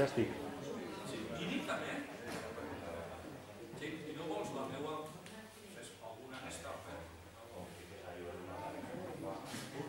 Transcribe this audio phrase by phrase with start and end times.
[0.00, 0.28] Ja estic.
[1.10, 1.16] Sí,
[4.08, 4.94] i vols la fes alguna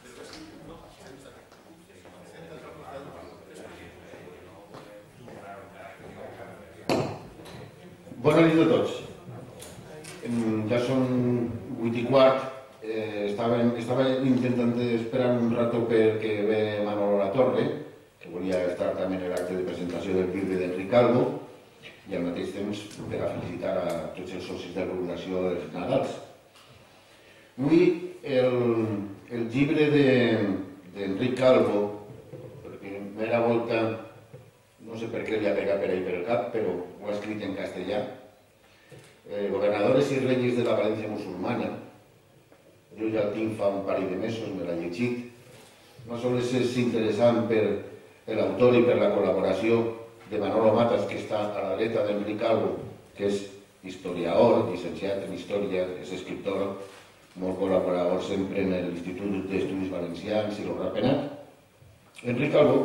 [0.00, 0.40] Però que sí,
[0.70, 0.76] no,
[8.24, 8.92] Bona nit a tots.
[10.24, 11.04] Em, Ja són
[11.84, 12.50] 8 i quart.
[12.84, 17.64] Eh, estava, estava intentant esperar un rato perquè ve Manolo La Torre,
[18.20, 21.24] que volia estar també en l'acte de presentació del llibre d'Enric Calvo,
[22.08, 24.50] i al mateix temps per a felicitar a tots els
[25.26, 26.14] de l'organització dels Nadals.
[27.58, 27.84] Avui
[28.24, 28.86] el,
[29.30, 30.58] el llibre de-
[30.94, 32.06] d'Enric Calvo,
[32.62, 33.80] per primera volta
[34.84, 37.42] no sé per què li ha pegat per ahí per cap, però ho ha escrit
[37.42, 38.02] en castellà.
[39.30, 41.70] Eh, gobernadores i reyes de la València musulmana.
[42.98, 45.32] Jo ja el tinc fa un parell de mesos, me l'he llegit.
[46.06, 47.64] No sols és interessant per
[48.28, 49.80] l'autor i per la col·laboració
[50.30, 52.76] de Manolo Matas, que està a la dreta d'Enric Calvo,
[53.16, 53.40] que és
[53.84, 56.76] historiador, llicenciat en història, és escriptor,
[57.40, 61.30] molt col·laborador sempre en l'Institut d'Estudis Valencians i l'Obra Penat.
[62.24, 62.80] Enric Calvo,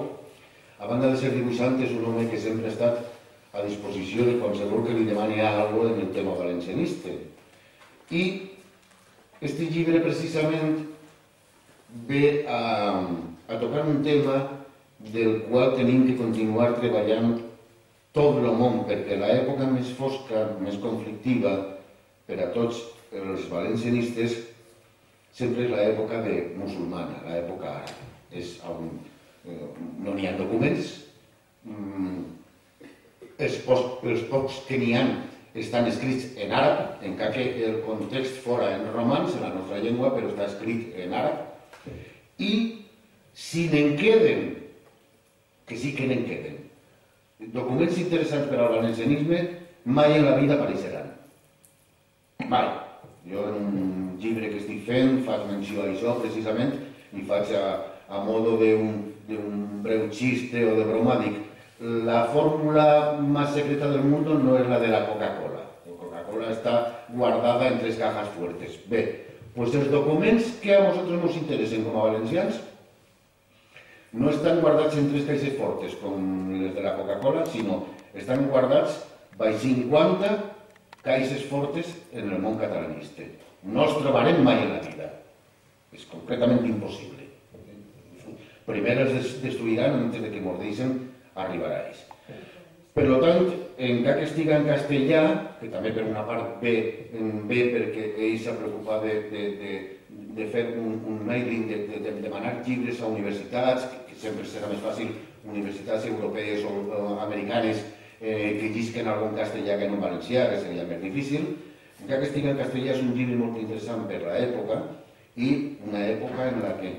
[0.79, 2.99] a banda de ser dibuixant, és un home que sempre ha estat
[3.53, 7.13] a disposició de qualsevol que li demani alguna en el tema valencianista.
[8.11, 8.23] I
[9.41, 10.81] este llibre precisament
[12.07, 12.99] ve a,
[13.47, 14.41] a tocar un tema
[14.99, 17.37] del qual tenim que continuar treballant
[18.15, 21.55] tot el món, perquè l'època més fosca, més conflictiva
[22.27, 22.81] per a tots
[23.13, 24.37] els valencianistes
[25.35, 27.77] sempre és l'època de musulmana, l'època.
[28.33, 28.89] És on
[29.45, 29.69] eh,
[30.03, 30.91] no n'hi ha documents,
[31.65, 32.19] mm,
[33.39, 35.05] els, pocs, els pocs que n'hi ha
[35.57, 40.11] estan escrits en àrab, encara que el context fora en romans, en la nostra llengua,
[40.13, 41.45] però està escrit en àrab,
[42.37, 42.51] i
[43.33, 44.53] si n'en queden,
[45.65, 46.58] que sí que n'en queden,
[47.39, 49.39] documents interessants per al valencianisme
[49.85, 51.13] mai en la vida apareixeran.
[52.49, 52.67] Mai.
[53.29, 56.73] Jo en un llibre que estic fent faig menció a això precisament
[57.15, 57.65] i faig a,
[58.09, 61.37] a modo d'un breu xiste o de broma, dic,
[61.79, 65.63] la fórmula más secreta del mundo no es la de la Coca-Cola.
[65.85, 68.79] La Coca-Cola está guardada en tres cajas fuertes.
[68.89, 69.03] Bé,
[69.55, 72.59] pues els documents que a vosaltres nos interessen com a valencians
[74.13, 76.23] no estan guardats en tres caixes fortes com
[76.55, 77.83] les de la Coca-Cola, sinó
[78.17, 79.03] estan guardats
[79.37, 80.31] baix 50
[81.05, 83.27] caixes fortes en el món catalanista.
[83.63, 85.09] No els trobarem mai en la vida.
[85.93, 87.27] És completament impossible.
[88.67, 90.97] Primer els destruiran antes de que mordeixen
[91.35, 92.03] a ells.
[92.93, 93.47] Per tant,
[93.77, 95.21] encara que estiga en castellà,
[95.61, 96.73] que també per una part ve,
[97.49, 99.73] ve perquè ell s'ha preocupat de, de, de,
[100.39, 104.67] de fer un, un mailing, de, de, de demanar llibres a universitats, que, sempre serà
[104.67, 105.13] més fàcil
[105.47, 107.79] universitats europees o, o americanes
[108.19, 111.45] eh, que llisquen algun castellà que no en valencià, que seria més difícil.
[111.99, 114.81] Encara que estigui en castellà és un llibre molt interessant per l'època
[115.39, 115.51] i
[115.87, 116.93] una època en la que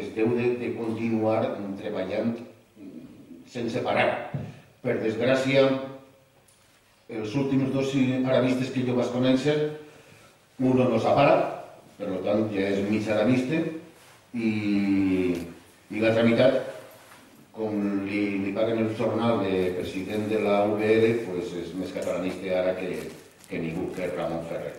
[0.00, 1.42] es deu de, de continuar
[1.80, 2.34] treballant
[3.50, 4.30] sense parar.
[4.84, 5.64] Per desgràcia,
[7.10, 7.92] els últims dos
[8.22, 9.56] arabistes que jo vaig conèixer,
[10.60, 11.59] un no s'ha parat,
[12.00, 13.60] per tant ja és mig arabista,
[14.34, 14.50] i,
[15.90, 16.60] i l'altra meitat,
[17.56, 17.74] com
[18.06, 22.76] li, li paguen el jornal de president de la UBL, pues és més catalanista ara
[22.78, 22.94] que,
[23.50, 24.72] que ningú, que Ramon Ferrer.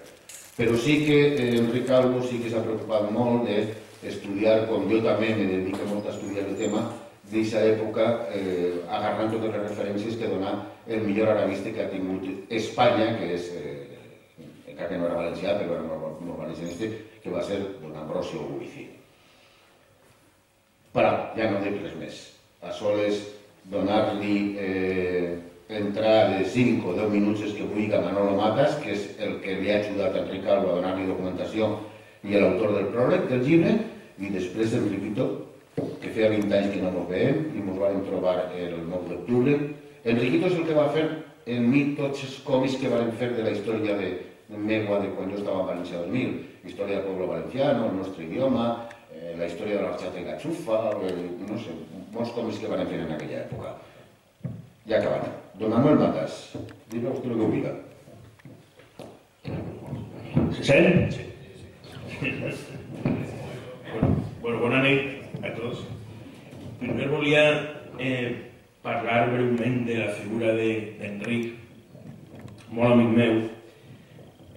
[0.55, 5.33] Però sí que eh, Enric Calvo sí que s'ha preocupat molt d'estudiar, com jo també
[5.37, 6.87] me dedico molt a estudiar el tema,
[7.31, 10.55] d'aquesta època, eh, agarrant totes les referències que dona
[10.87, 15.55] el millor arabista que ha tingut Espanya, que és, eh, encara que no era valencià,
[15.59, 16.89] però era molt, molt valencianista,
[17.23, 18.87] que va ser don Ambrosio Ubici.
[20.91, 22.19] Però ja no dic res més.
[22.61, 23.21] A soles
[23.71, 25.37] donar-li eh,
[25.69, 29.55] entrar de 5 o 10 minuts que vulgui a Manolo Matas, que és el que
[29.61, 31.71] li ha ajudat a Enric Calvo a donar-li documentació
[32.27, 33.77] i l'autor del pròleg del llibre,
[34.19, 35.29] i després Enriquito,
[36.01, 39.55] que feia 20 anys que no ens veiem i ens vam trobar el 9 d'octubre.
[40.03, 41.05] Enriquito és el que va fer
[41.55, 44.11] en mi tots els còmics que vam fer de la història de,
[44.51, 46.33] de Megua de quan jo estava a València 2000,
[46.67, 48.65] història del poble valenciano, el nostre idioma,
[49.13, 51.13] eh, la història de l'Arxata i Gatxufa, eh,
[51.47, 51.75] no sé,
[52.11, 53.69] molts còmics que van fer en aquella època.
[54.89, 55.29] Ja acabat.
[55.55, 56.57] Don Manuel Matas,
[56.91, 57.63] digue vostè el que vulgui.
[60.51, 61.11] Se sent?
[61.13, 61.23] Sí.
[63.91, 65.85] bueno, bueno, bona nit a tots.
[66.81, 67.45] Primer volia
[67.99, 68.51] eh,
[68.83, 71.57] parlar breument de la figura d'Enric, de,
[72.75, 73.41] molt amic meu.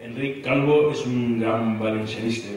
[0.04, 2.52] Enric Calvo és un gran valencianista.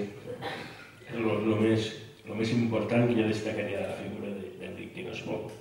[1.07, 1.88] És lo, més,
[2.27, 5.53] lo més important que jo destacaria de la figura d'Enric, és molt.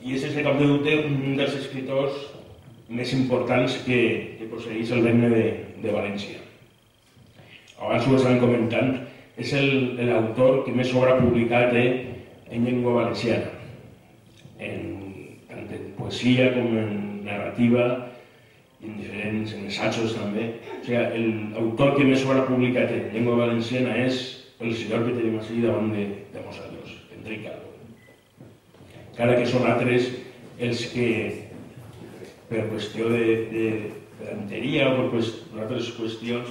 [0.00, 2.16] I és, sense cap de dubte, un dels escriptors
[2.88, 4.00] més importants que,
[4.38, 5.44] que posseeix el regne de,
[5.84, 6.40] de València.
[7.76, 8.94] Abans ho estaven comentant,
[9.40, 9.52] és
[10.00, 11.84] l'autor que més obra publicat té
[12.50, 13.52] en llengua valenciana,
[14.58, 14.88] en,
[15.48, 16.96] tant en poesia com en
[17.28, 17.90] narrativa,
[18.84, 20.50] en diferents en assajos també.
[20.80, 21.24] O sigui,
[21.54, 24.22] l'autor que més obra publicat en llengua valenciana és
[24.60, 27.70] el senyor que tenim així davant de, de nosaltres, Enric Calvo
[29.20, 30.06] encara que són altres
[30.64, 31.08] els que
[32.48, 33.64] per qüestió de, de
[34.16, 35.20] pedanteria o per,
[35.52, 36.48] per altres qüestions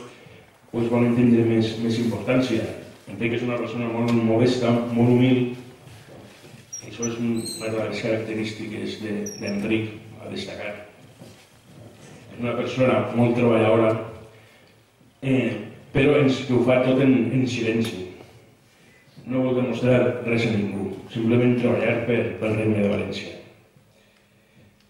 [0.70, 2.68] pues, volen tindre més, més importància.
[3.10, 5.42] Entenc que és una persona molt modesta, molt humil,
[6.86, 7.42] això és una
[7.74, 10.89] de les característiques d'Enric de, a destacar.
[12.40, 13.90] Una persona molt treballadora,
[15.22, 15.50] eh,
[15.92, 18.06] però ens, que ho fa tot en, en silenci.
[19.30, 23.36] No vol demostrar res a ningú simplement treballar per, pel Regne de València.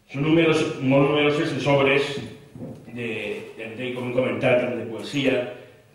[0.09, 2.07] Són números, molt numeroses les obres
[2.95, 3.09] de,
[3.57, 5.43] de, com hem comentat, tant de poesia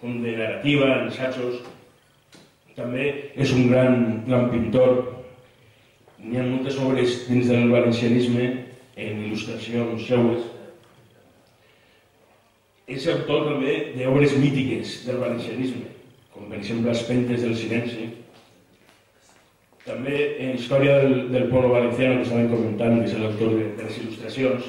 [0.00, 1.62] com de narrativa, ensajos.
[2.74, 3.10] També
[3.40, 4.96] és un gran, gran pintor.
[6.24, 8.48] N'hi ha moltes obres dins del valencianisme
[8.96, 10.46] en il·lustracions seues.
[12.84, 15.88] És autor també d'obres mítiques del valencianisme,
[16.34, 18.10] com per exemple Les pentes del silenci,
[19.84, 23.88] també en Història del, del Polo Valenciano, que estaven comentant, que és l'autor de, de
[23.88, 24.68] les il·lustracions.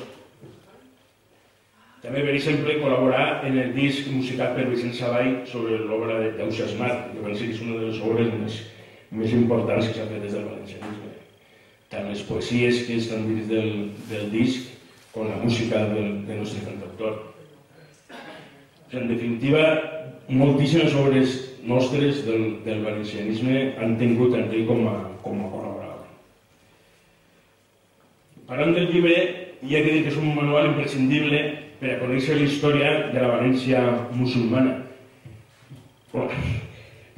[2.04, 6.92] També, per exemple, col·laborar en el disc musicat per Vicent Savall sobre l'obra d'Ausias Mar,
[7.14, 8.60] que que és una de les obres més,
[9.12, 11.14] més importants que s'ha fet des del valencianisme.
[11.90, 13.72] Tant les poesies que estan dins del,
[14.12, 14.68] del disc
[15.16, 17.35] com la música del, del nostre cantautor.
[18.96, 19.64] En definitiva,
[20.30, 21.34] moltíssimes obres
[21.68, 24.96] nostres del, del valencianisme han tingut Enric com a,
[25.26, 26.06] com a col·laborador.
[28.48, 29.18] Parlant del llibre,
[29.84, 31.42] que dir que és un manual imprescindible
[31.82, 33.84] per a conèixer la història de la València
[34.16, 34.80] musulmana.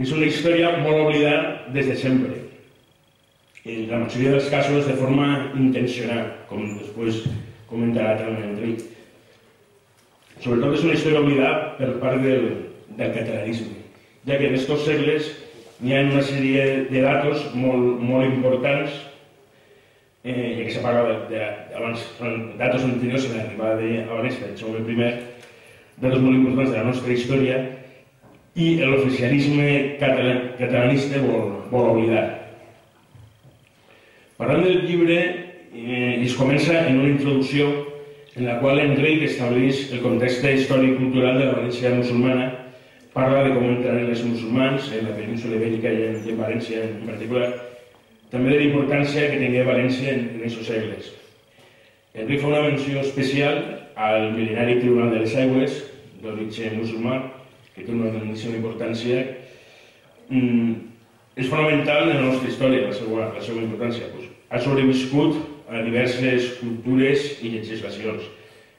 [0.02, 2.34] és una història molt oblidada des de sempre.
[3.66, 7.26] En la majoria dels casos de forma intencional, com després
[7.70, 8.97] comentarà també Enric.
[10.44, 12.48] Sobretot és una història oblidada per part del,
[12.98, 13.78] del catalanisme
[14.28, 15.28] ja que en aquests segles
[15.80, 18.92] hi ha una sèrie de datos molt, molt importants,
[20.24, 21.44] eh, que se parla de,
[21.78, 22.04] abans,
[22.60, 25.12] datos anteriors a l'arribada de Vanessa, de Jaume I,
[26.04, 27.62] datos molt importants de la nostra història,
[28.58, 32.26] i l'oficialisme catalan, catalanista vol, vol oblidar.
[34.38, 35.20] Parlant del llibre,
[35.72, 37.70] eh, es comença en una introducció
[38.38, 42.52] en la qual Enric estableix el context històric i cultural de la València musulmana
[43.14, 47.00] parla de com entraran els musulmans en la península ibèrica i en, en València en
[47.08, 47.48] particular,
[48.30, 51.10] també de la importància que tenia València en, en aquests segles.
[52.14, 53.58] Enric fa una menció especial
[53.98, 55.82] al mil·lenari Tribunal de les Aigües,
[56.22, 57.20] d'origen musulmà,
[57.74, 59.24] que té una grandíssima importància.
[60.30, 60.74] Mm,
[61.38, 64.10] és fonamental en la nostra història, la seva, la seva importància.
[64.14, 65.38] Pues, ha sobreviscut
[65.70, 68.30] a diverses cultures i legislacions.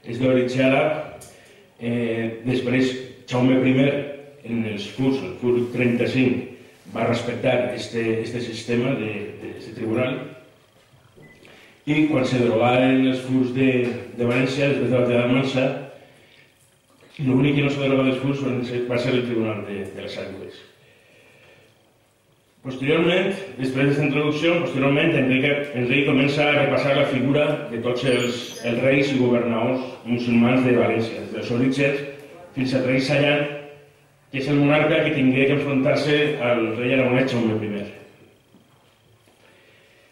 [0.09, 1.25] És d'origen àrab,
[1.81, 2.95] eh, després
[3.29, 3.75] Jaume I
[4.49, 6.47] en els furs, el fur 35,
[6.95, 10.17] va respectar este, este sistema d'aquest tribunal
[11.89, 13.69] i quan se derogaren els furs de,
[14.17, 15.67] de València, després de la batalla d'Almansa,
[17.25, 18.43] l'únic que no se deroga dels furs
[18.89, 20.59] va ser el tribunal de, de les aigües.
[22.69, 25.45] Posteriorment, després d'aquesta introducció, posteriorment Enric,
[25.79, 30.75] Enric comença a repassar la figura de tots els, els reis i governadors musulmans de
[30.77, 32.03] València, des dels orígens
[32.59, 33.47] fins al rei Sallant,
[34.29, 37.87] que és el monarca que tingué que enfrontar-se al rei aragonès Jaume I.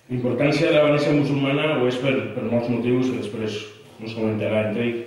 [0.09, 3.61] L'importància de la Venècia musulmana ho és per, per molts motius que després
[4.01, 5.05] ens comentarà Enric.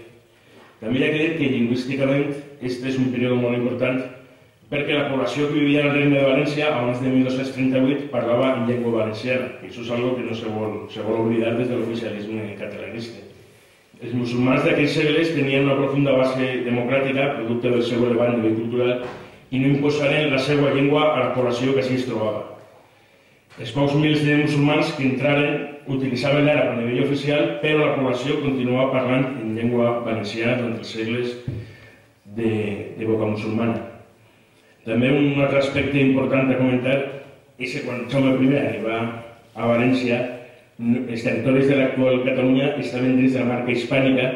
[0.84, 2.30] També hi ha que lingüísticament
[2.60, 4.19] aquest és un període molt important
[4.70, 9.00] perquè la població que vivia al Regne de València abans de 1238 parlava en llengua
[9.00, 12.54] valenciana i això és una que no se vol, se vol oblidar des de l'oficialisme
[12.60, 13.26] catalanista.
[14.00, 19.02] Els musulmans d'aquells segles tenien una profunda base democràtica, producte del seu elevat nivell cultural,
[19.50, 22.46] i no imposaren la seva llengua a la població que així es trobava.
[23.60, 28.38] Els pocs mils de musulmans que entraren utilitzaven l'àrab a nivell oficial, però la població
[28.44, 31.34] continuava parlant en llengua valenciana durant els segles
[32.38, 32.52] de,
[32.96, 33.89] de boca musulmana.
[34.90, 36.98] També un altre aspecte important a comentar
[37.62, 39.00] és que quan Jaume I arriba
[39.54, 40.18] a València
[40.80, 44.30] els territoris de l'actual Catalunya estaven dins de la marca hispànica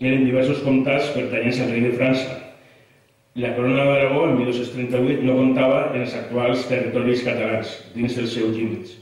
[0.00, 2.36] eren diversos comtats pertanyents al rei de França.
[3.36, 8.54] La corona d'Aragó, en 1238, no comptava en els actuals territoris catalans, dins dels seus
[8.56, 8.94] límits.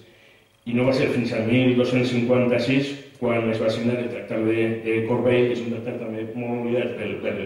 [0.67, 2.91] I no va ser fins al 1256
[3.21, 6.65] quan es va signar el tractat de, de Corbeil, que és un tractat també molt
[6.65, 7.37] oblidat per, per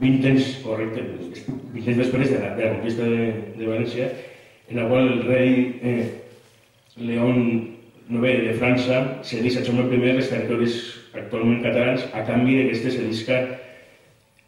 [0.00, 1.02] 20 anys, correcte,
[1.74, 3.26] 20 anys després de la, de la conquista de,
[3.58, 4.08] de València,
[4.70, 5.52] en la qual el rei
[5.82, 6.06] eh,
[6.96, 7.40] León
[8.10, 10.78] IX de França cedís a Jaume I els territoris
[11.12, 13.40] actualment catalans a canvi de que este cedisca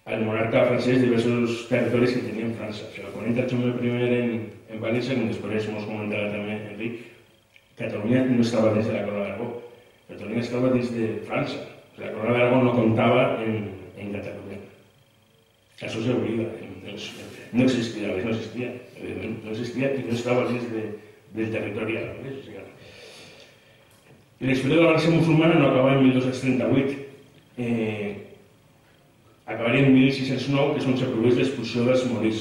[0.06, 2.88] al monarca francès diversos territoris que tenia en França.
[2.88, 4.32] O sigui, quan entra Jaume I en,
[4.72, 7.02] en València, com després ens comentarà també Enric,
[7.76, 9.46] Catalunya no estava dins de la corona d'Aragó,
[10.08, 11.62] Catalunya estava dins de França.
[11.92, 13.58] O la corona d'Aragó no comptava en,
[13.98, 14.12] en.
[15.82, 16.48] Això s'oblida.
[16.82, 18.72] No existia, no existia,
[19.02, 20.86] no existia i no estava dins de,
[21.36, 22.38] del territori aragonès.
[22.40, 22.62] O sigui,
[24.42, 26.94] L'història de la València musulmana no acaba en 1238.
[27.62, 28.16] Eh,
[29.46, 32.40] acabaria en 1609, que és on produeix l'expulsió dels moris,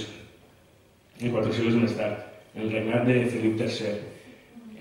[1.22, 2.24] en quatre segles més tard,
[2.58, 3.94] el regnat de Felip III.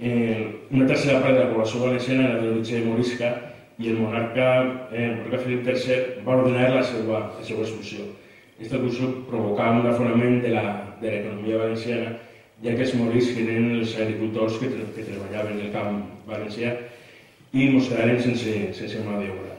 [0.00, 3.34] Eh, una tercera part de la població valenciana era d'origen morisca
[3.76, 4.48] i el monarca,
[4.88, 8.08] eh, el monarca Felip III va ordenar la seva, la seva expulsió.
[8.60, 12.10] Aquesta expulsió provocava un afonament de l'economia valenciana,
[12.60, 16.74] ja que els moris eren els agricultors que, que treballaven en el camp valencià
[17.56, 19.54] i ens quedaren sense, sense mà d'obra.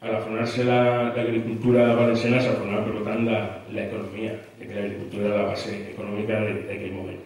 [0.00, 3.28] Al afonar-se l'agricultura la, valenciana s'afonava, per tant,
[3.76, 6.40] l'economia, ja que l'agricultura era la base econòmica
[6.70, 7.20] d'aquell moment.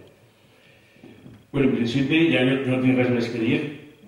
[1.53, 3.61] Bueno, en principi ja no, no tinc res més que dir,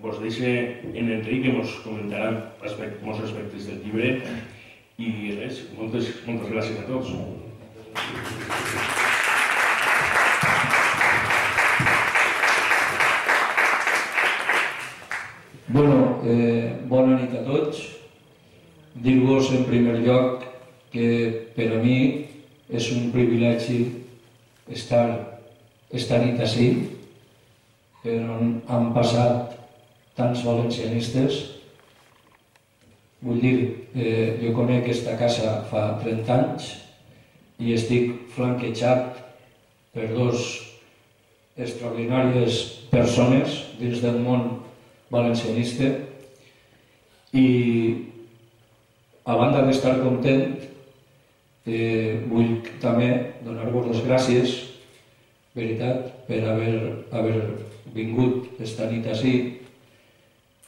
[0.03, 4.17] vos deixo en Enric que ens comentarà aspect, aspectes del llibre
[4.97, 7.09] i res, moltes, moltes gràcies a tots.
[15.67, 17.81] Bueno, eh, bona nit a tots.
[18.95, 20.45] Dir-vos en primer lloc
[20.93, 21.07] que
[21.57, 21.97] per a mi
[22.71, 23.81] és un privilegi
[24.71, 25.09] estar
[25.91, 26.69] esta nit així,
[27.99, 29.59] per on han passat
[30.15, 31.54] tants valencianistes
[33.25, 33.57] Vull dir,
[33.97, 36.67] eh, jo conec aquesta casa fa 30 anys
[37.57, 39.17] i estic flanquejat
[39.95, 40.43] per dos
[41.57, 42.59] extraordinàries
[42.91, 44.43] persones dins del món
[45.09, 45.89] valencianista
[47.33, 47.47] i
[49.25, 50.45] a banda d'estar content
[51.65, 53.09] eh, vull també
[53.47, 54.53] donar-vos les gràcies
[55.57, 56.77] veritat per haver,
[57.09, 57.41] haver
[57.95, 59.33] vingut esta nit així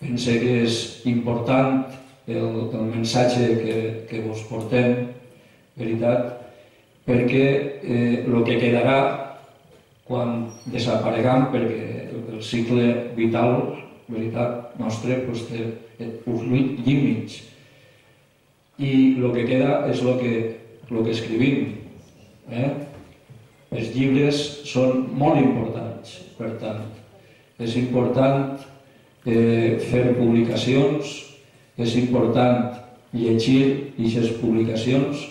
[0.02, 1.86] pense que és important
[2.28, 3.78] el, el missatge que,
[4.10, 5.08] que vos portem,
[5.78, 6.34] veritat,
[7.08, 7.48] perquè
[7.82, 9.00] eh, que quedarà
[10.08, 16.44] quan desaparegam, perquè el, cicle vital, veritat, nostre, pues, té uns
[16.86, 17.42] límits.
[18.78, 20.34] I el que queda és el que,
[20.92, 21.64] el que escrivim.
[22.52, 22.70] Eh?
[23.76, 26.84] Els llibres són molt importants, per tant,
[27.60, 28.54] és important
[29.28, 31.27] eh, fer publicacions,
[31.78, 32.74] és important
[33.14, 35.22] llegir aquestes publicacions,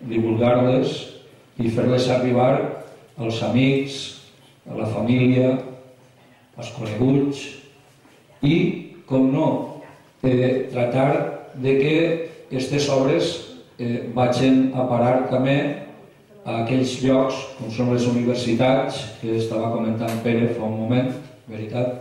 [0.00, 0.94] divulgar-les
[1.60, 2.52] i fer-les arribar
[3.20, 3.98] als amics,
[4.70, 5.58] a la família,
[6.56, 7.42] als coneguts
[8.46, 8.56] i,
[9.08, 9.46] com no,
[10.22, 11.10] eh, tratar
[11.54, 11.94] de que
[12.46, 13.32] aquestes obres
[13.78, 15.58] eh, vagin a parar també
[16.44, 21.10] a aquells llocs com són les universitats, que estava comentant Pere fa un moment,
[21.50, 22.00] veritat,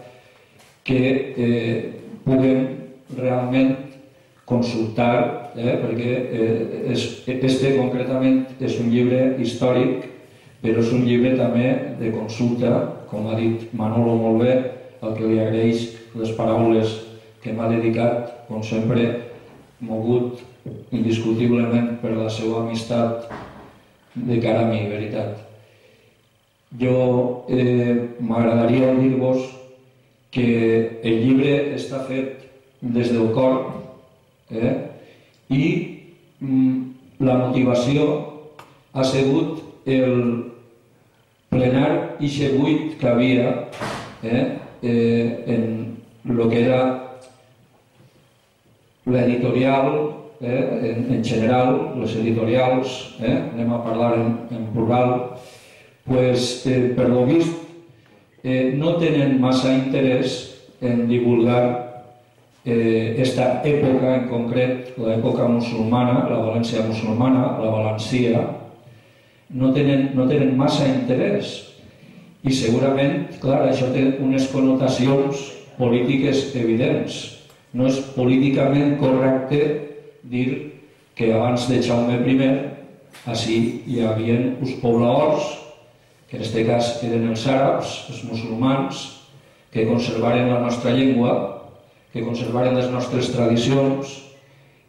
[0.88, 1.00] que
[1.36, 1.79] eh,
[2.24, 2.78] puguen
[3.17, 3.75] realment
[4.49, 10.07] consultar, eh, perquè eh, és, este concretament és un llibre històric,
[10.63, 12.73] però és un llibre també de consulta,
[13.09, 14.55] com ha dit Manolo molt bé,
[15.01, 15.85] el que li agraeix
[16.19, 16.97] les paraules
[17.43, 19.05] que m'ha dedicat, com sempre,
[19.79, 20.41] mogut
[20.91, 23.29] indiscutiblement per la seva amistat
[24.15, 25.45] de cara a mi, veritat.
[26.79, 29.45] Jo eh, m'agradaria dir-vos
[30.33, 32.49] que el llibre està fet
[32.81, 33.59] des del cor
[34.50, 34.75] eh?
[35.50, 35.63] i
[36.39, 38.05] mm, la motivació
[38.93, 40.15] ha sigut el
[41.50, 43.51] plenar ixe buit que havia
[44.24, 44.45] eh?
[44.81, 45.98] Eh, en
[46.29, 46.81] el que era
[49.05, 50.95] l'editorial eh?
[50.95, 53.36] en, en general, les editorials, eh?
[53.53, 55.15] anem a parlar en, en plural,
[56.05, 57.57] pues, eh, per lo vist
[58.43, 60.39] eh, no tenen massa interès
[60.81, 61.88] en divulgar
[62.69, 68.43] eh, esta època en concret, l'època musulmana, la València musulmana, la Valencia,
[69.49, 71.55] no tenen, no tenen massa interès.
[72.45, 75.49] I segurament, clar, això té unes connotacions
[75.79, 77.19] polítiques evidents.
[77.73, 79.59] No és políticament correcte
[80.23, 80.47] dir
[81.17, 82.49] que abans de Jaume I,
[83.27, 83.55] així
[83.89, 85.57] hi havia uns pobladors,
[86.29, 89.01] que en aquest cas eren els àrabs, els musulmans,
[89.73, 91.58] que conservaren la nostra llengua,
[92.13, 94.15] que conservaren les nostres tradicions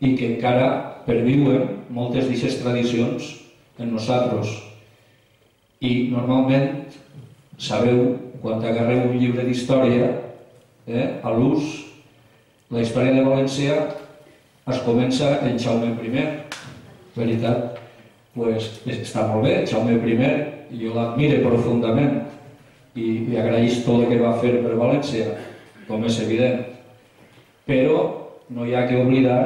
[0.01, 0.71] i que encara
[1.07, 3.35] perviuen moltes d'aquestes tradicions
[3.81, 4.53] en nosaltres.
[5.81, 6.87] I normalment,
[7.61, 10.13] sabeu, quan agarreu un llibre d'història,
[10.89, 11.85] eh, a l'ús,
[12.71, 13.77] la història de València
[14.71, 16.27] es comença en Jaume I.
[17.17, 17.81] Veritat?
[18.35, 20.19] pues, està molt bé, Jaume I,
[20.81, 22.21] jo l'admire profundament
[22.95, 25.35] i, agraïs tot el que va fer per València,
[25.89, 26.70] com és evident.
[27.71, 27.99] Però
[28.51, 29.43] no hi ha que oblidar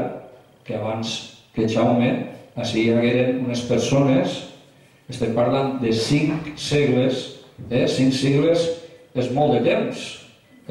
[0.65, 1.11] que abans
[1.53, 2.11] que Jaume,
[2.57, 4.39] així hi hagueren unes persones,
[5.13, 7.25] estem parlant de cinc segles,
[7.69, 7.85] eh?
[7.91, 8.65] cinc segles
[9.15, 10.05] és molt de temps,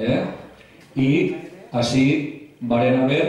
[0.01, 0.23] eh?
[0.97, 1.09] i
[1.77, 2.05] així
[2.65, 3.25] varen haver,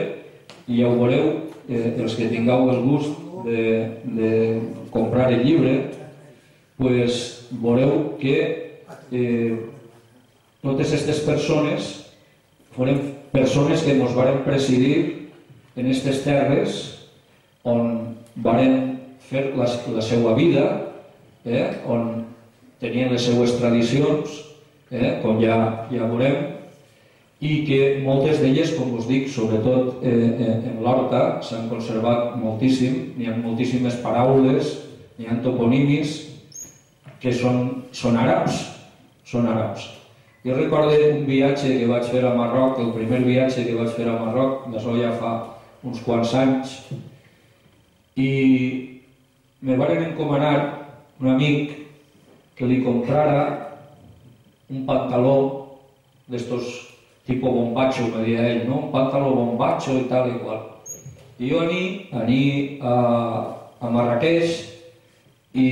[0.66, 1.28] i ja ho veureu,
[1.68, 3.66] eh, els que tingueu el gust de,
[4.16, 4.30] de
[4.94, 5.74] comprar el llibre,
[6.80, 7.20] pues
[7.52, 8.38] veureu que
[9.12, 9.52] eh,
[10.64, 11.92] totes aquestes persones
[12.74, 13.02] foren
[13.34, 14.96] persones que ens varen presidir
[15.74, 16.80] en aquestes terres
[17.66, 18.14] on
[18.44, 18.94] varen
[19.26, 20.64] fer la, la seva vida,
[21.42, 22.24] eh, on
[22.78, 24.36] tenien les seues tradicions,
[24.92, 25.56] eh, com ja,
[25.90, 26.52] ja veurem,
[27.44, 33.16] i que moltes d'elles, com us dic, sobretot eh, eh, en l'horta, s'han conservat moltíssim,
[33.18, 34.76] n'hi ha moltíssimes paraules,
[35.18, 36.20] n'hi ha toponimis
[37.20, 38.62] que són, són àrabs,
[39.26, 39.90] són àrabs.
[40.44, 44.04] Jo recordo un viatge que vaig fer a Marroc, el primer viatge que vaig fer
[44.12, 45.30] a Marroc, d'això ja fa
[45.88, 46.74] uns quants anys,
[48.20, 48.28] i
[49.64, 50.52] me van encomanar
[51.16, 51.72] un amic
[52.58, 53.40] que li comprara
[54.68, 55.34] un pantaló
[56.28, 56.68] d'estos
[57.24, 58.82] tipo bombacho, me deia ell, no?
[58.84, 60.61] un pantaló bombacho i tal i qual.
[61.40, 62.42] I jo aní, aní
[62.85, 62.94] a,
[63.80, 64.61] a Marrakeix
[65.57, 65.68] i,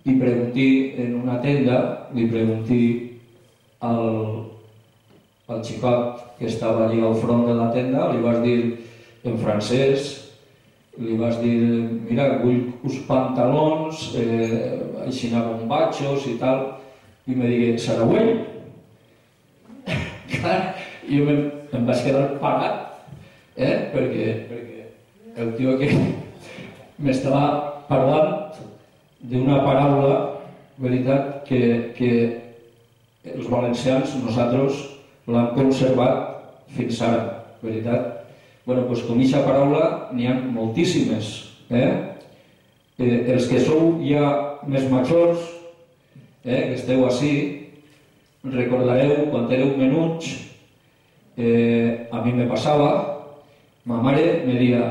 [0.00, 2.84] i pregunti en una tenda, li pregunti
[3.80, 4.44] al,
[5.48, 8.58] al xicot que estava allí al front de la tenda, li vas dir
[9.24, 10.12] en francès,
[11.00, 11.58] li vas dir,
[12.08, 16.66] mira, vull uns pantalons, eh, així bombachos i tal,
[17.26, 18.44] i me digué, Saragüell,
[20.34, 20.60] clar,
[21.08, 23.08] jo em, em vaig quedar parat,
[23.56, 23.90] eh?
[23.94, 24.86] perquè, perquè
[25.42, 25.90] el tio que
[27.02, 27.46] m'estava
[27.88, 28.54] parlant
[29.24, 30.16] d'una paraula,
[30.78, 31.60] veritat, que,
[31.96, 32.10] que
[33.24, 34.82] els valencians, nosaltres,
[35.26, 38.10] l'hem conservat fins ara, veritat.
[38.64, 41.32] bueno, doncs com aquesta paraula n'hi ha moltíssimes.
[41.68, 41.90] Eh?
[42.98, 45.40] Eh, els que sou ja més majors,
[46.44, 47.32] eh, que esteu així,
[48.44, 50.30] recordareu quan éreu menuts,
[51.36, 52.90] eh, a mi me passava,
[53.84, 54.84] ma mare me dia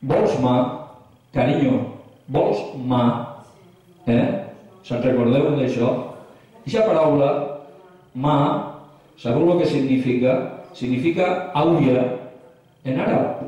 [0.00, 0.54] vols ma,
[1.32, 1.78] carinyo,
[2.28, 3.04] vols ma,
[4.06, 4.39] eh?
[4.86, 5.92] Se'n recordeu d'això?
[6.62, 7.30] Aquesta paraula,
[8.14, 8.36] ma,
[9.20, 10.36] sabeu el que significa?
[10.74, 12.04] Significa àuria
[12.84, 13.42] en àrab.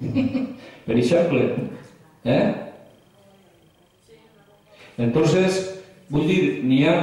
[0.86, 1.46] per exemple,
[2.24, 2.52] eh?
[4.98, 5.74] Entonces,
[6.12, 6.94] Vull dir, n'hi ha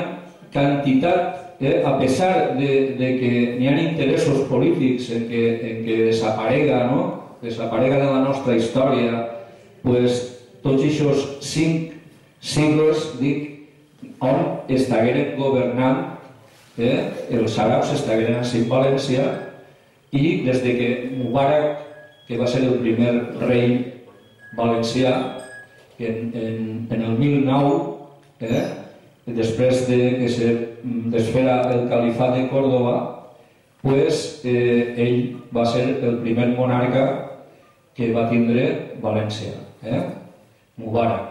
[0.53, 5.97] quantitat, eh, a pesar de, de que n'hi ha interessos polítics en que, en que
[6.11, 7.01] desaparega, no?
[7.41, 9.23] desaparega de la nostra història,
[9.81, 10.21] pues,
[10.61, 11.95] tots aquests cinc
[12.41, 13.47] sigles, dic,
[14.21, 16.17] on estagueren governant,
[16.77, 19.25] eh, els àrabs estagueren a València,
[20.12, 21.88] i des de que Mubarak,
[22.27, 23.77] que va ser el primer rei
[24.58, 25.13] valencià,
[25.99, 27.73] en, en, en el 1009,
[28.41, 28.67] eh,
[29.27, 30.54] després de que se
[31.13, 32.95] desfera el califat de Córdoba,
[33.82, 37.06] pues, eh, ell va ser el primer monarca
[37.95, 40.04] que va tindre València, eh?
[40.77, 41.31] Mubarak.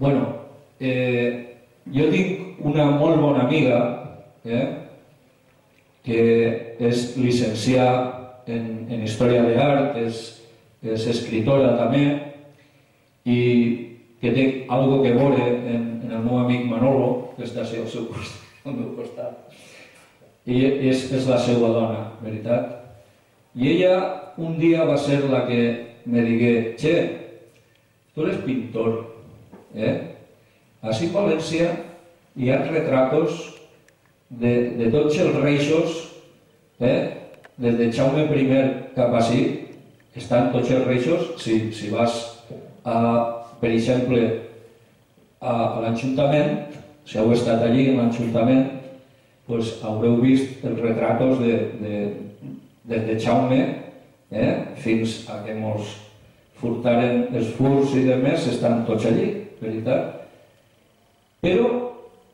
[0.00, 0.28] Bueno,
[0.80, 1.60] eh,
[1.92, 3.80] jo tinc una molt bona amiga
[4.48, 4.62] eh,
[6.00, 6.22] que
[6.80, 10.22] és llicenciada en, en Història de l'Art, és,
[10.80, 12.06] és escritora també,
[13.28, 13.36] i
[14.24, 18.08] que té algo que veure en, en el meu amic Manolo, que està al seu
[18.08, 19.60] costat, al meu costat.
[20.48, 22.72] I és, és la seva dona, veritat.
[23.52, 23.94] I ella
[24.40, 25.62] un dia va ser la que
[26.08, 26.98] me digué, che,
[28.14, 29.02] tu eres pintor,
[29.74, 29.94] eh?
[30.82, 31.70] Així a València
[32.36, 33.42] hi ha retratos
[34.30, 35.98] de, de tots els reixos,
[36.80, 37.16] eh?
[37.60, 38.46] des de Jaume I
[38.94, 39.42] cap així,
[40.16, 42.16] estan tots els reixos, si, si vas
[42.84, 44.20] a per exemple,
[45.40, 48.66] a, a l'Ajuntament, si heu estat allí en l'Ajuntament,
[49.46, 51.98] pues, haureu vist els retratos de, de,
[52.88, 53.60] de, de Jaume
[54.30, 54.52] eh?
[54.80, 55.96] fins a que mos
[56.60, 59.28] furtaren els furs i demés, estan tots allí,
[59.60, 60.26] veritat?
[61.40, 61.68] Però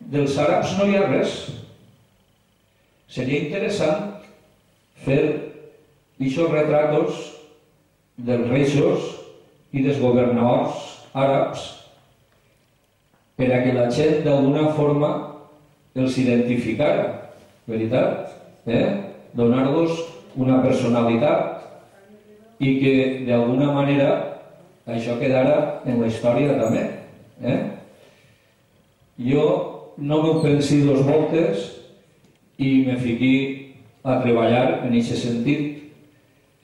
[0.00, 1.36] dels àrabs no hi ha res.
[3.10, 4.12] Seria interessant
[5.04, 5.22] fer
[6.16, 7.24] aquests retratos
[8.16, 9.10] dels reixos
[9.76, 11.66] i dels governadors àrabs
[13.36, 15.10] per a que la gent d'alguna forma
[15.96, 17.32] els identificara,
[17.68, 18.32] veritat?
[18.66, 18.86] Eh?
[19.36, 20.00] Donar-los
[20.40, 22.94] una personalitat i que
[23.28, 24.10] d'alguna manera
[24.88, 26.86] això quedara en la història també.
[27.42, 27.58] Eh?
[29.18, 29.46] Jo
[29.96, 31.70] no m'ho pensi dos voltes
[32.58, 33.36] i me fiqui
[34.04, 35.72] a treballar en aquest sentit.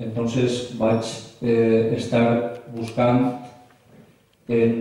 [0.03, 1.07] Entonces vaig
[1.43, 3.29] eh, estar buscant
[4.49, 4.75] en,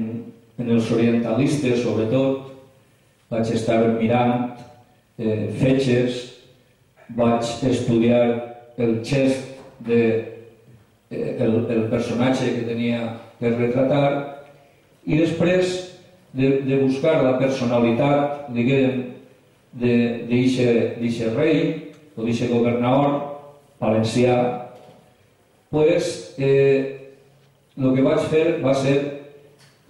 [0.57, 2.49] en els orientalistes, sobretot,
[3.31, 4.51] vaig estar mirant
[5.17, 6.25] eh, fetges,
[7.15, 8.25] vaig estudiar
[8.81, 9.51] el gest
[9.85, 10.01] de
[11.11, 13.03] eh, el, el personatge que tenia
[13.39, 14.30] per retratar
[15.05, 15.77] i després
[16.33, 19.07] de, de buscar la personalitat, diguem,
[19.71, 21.61] d'aquest rei
[22.15, 23.13] o d'aquest governador
[23.81, 24.37] valencià,
[25.71, 27.13] pues, eh,
[27.77, 28.97] el que vaig fer va ser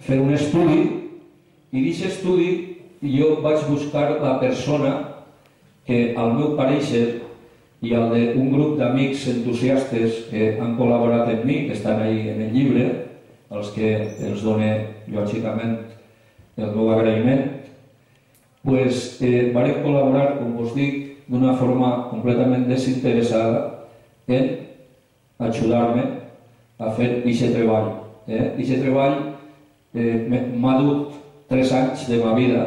[0.02, 0.82] fer un estudi
[1.72, 2.52] i d'aquest estudi
[3.02, 4.92] jo vaig buscar la persona
[5.86, 7.22] que al meu pareixer
[7.82, 12.42] i al d'un grup d'amics entusiastes que han col·laborat amb mi, que estan ahí en
[12.46, 12.84] el llibre,
[13.52, 13.92] als que
[14.24, 14.70] els done
[15.12, 15.76] lògicament
[16.56, 17.44] el meu agraïment,
[18.64, 23.88] pues, eh, varem col·laborar, com us dic, d'una forma completament desinteressada
[24.28, 24.50] en
[25.38, 26.04] ajudar-me
[26.78, 27.90] a fer aquest treball.
[28.28, 28.52] Eh?
[28.52, 29.16] Aquest treball
[29.94, 32.62] eh, m'ha dut tres anys de ma vida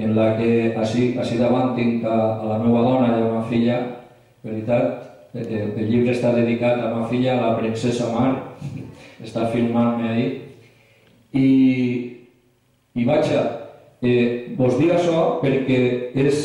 [0.00, 3.42] en la que així, així davant tinc a, a la meva dona i a meva
[3.50, 3.80] filla,
[4.44, 8.49] veritat, el, eh, eh, el llibre està dedicat a ma filla, la princesa Mar,
[9.24, 10.28] està filmant-me ahí,
[11.32, 11.48] i,
[12.94, 13.42] i vaja,
[14.02, 15.80] eh, vos dic això perquè
[16.18, 16.40] és,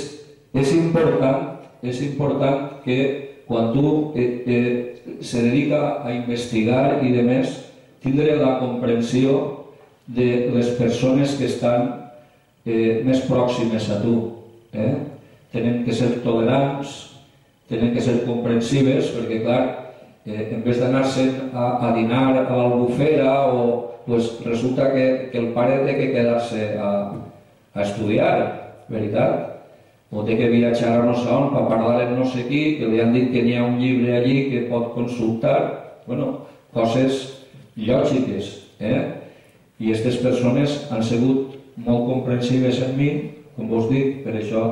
[0.54, 3.00] és important, és important que
[3.48, 7.52] quan tu eh, eh, se dedica a investigar i de més,
[8.02, 9.38] tindre la comprensió
[10.06, 11.90] de les persones que estan
[12.66, 14.16] eh, més pròximes a tu.
[14.74, 14.94] Eh?
[15.54, 17.16] Tenen que ser tolerants,
[17.70, 19.64] tenen que ser comprensives, perquè, clar,
[20.26, 25.52] eh, en vez d'anar-se'n a, a dinar a l'albufera, o, pues, resulta que, que el
[25.54, 26.92] pare té que quedar-se a,
[27.74, 28.38] a estudiar,
[28.90, 29.52] veritat?
[30.12, 32.90] O té que viatjar a no sé on per parlar amb no sé qui, que
[32.90, 35.58] li han dit que n'hi ha un llibre allí que pot consultar.
[36.06, 37.26] Bueno, coses
[37.76, 39.02] lògiques, eh?
[39.82, 43.10] I aquestes persones han sigut molt comprensives en mi,
[43.58, 44.68] com vos dic, per això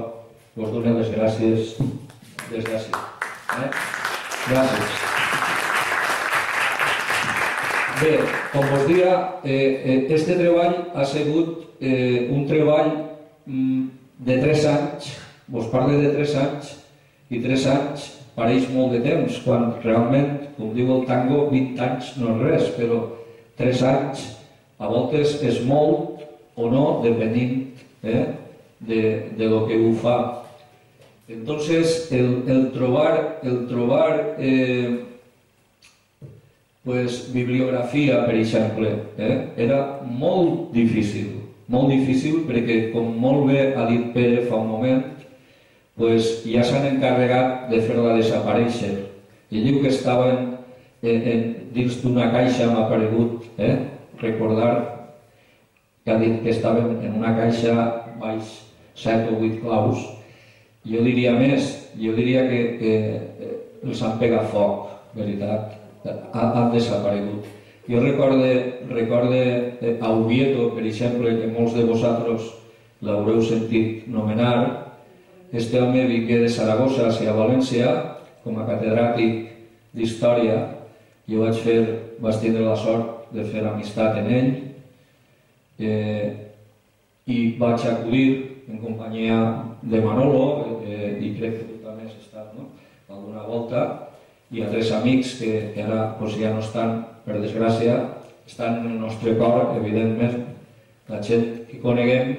[0.56, 1.74] vos dono les gràcies
[2.54, 2.94] des d'ací.
[3.58, 3.74] Eh?
[4.48, 5.13] Gràcies.
[8.02, 8.18] Bé,
[8.52, 12.90] com vos dia, eh, eh, este treball ha sigut eh, un treball
[13.46, 13.84] mm,
[14.26, 15.12] de 3 anys,
[15.46, 16.72] vos parle de 3 anys,
[17.30, 22.12] i 3 anys pareix molt de temps, quan realment, com diu el tango, 20 anys
[22.18, 23.00] no és res, però
[23.62, 24.26] 3 anys
[24.82, 26.26] a voltes és molt
[26.58, 27.60] o no, depenent
[28.02, 28.26] eh,
[28.82, 29.04] de,
[29.38, 30.18] de lo que ho fa.
[31.30, 35.13] Entonces, el, el trobar, el trobar eh,
[36.84, 41.40] pues, bibliografia, per exemple, eh, era molt difícil,
[41.72, 45.04] molt difícil perquè, com molt bé ha dit Pere fa un moment,
[45.96, 48.94] pues, ja s'han encarregat de fer-la desaparèixer.
[49.54, 50.58] I diu que estaven
[51.04, 53.78] en, en, dins d'una caixa, m'ha aparegut, eh,
[54.20, 54.74] recordar
[56.04, 57.76] que ha dit que estaven en una caixa
[58.20, 58.60] baix
[59.00, 60.04] 7 o 8 claus,
[60.84, 62.94] jo diria més, jo diria que, que
[63.40, 67.48] eh, els han pegat foc, veritat, han, han desaparegut.
[67.88, 68.52] Jo recorde,
[68.90, 69.42] recorde
[69.82, 72.48] eh, a Oviedo, per exemple, que molts de vosaltres
[73.04, 74.84] l'haureu sentit nomenar,
[75.54, 77.90] este home vingué de Saragossa a València
[78.44, 79.52] com a catedràtic
[79.94, 80.56] d'història.
[81.30, 81.80] Jo vaig fer,
[82.24, 84.50] vaig tindre la sort de fer amistat en ell
[85.80, 86.32] eh,
[87.28, 88.26] i vaig acudir
[88.72, 89.38] en companyia
[89.84, 92.72] de Manolo, eh, i crec que tu també has estat no?
[93.12, 93.84] alguna volta,
[94.54, 95.52] i altres amics que,
[95.84, 97.98] ara pues, ja no estan, per desgràcia,
[98.48, 100.44] estan en el nostre cor, evidentment,
[101.10, 102.36] la gent que coneguem,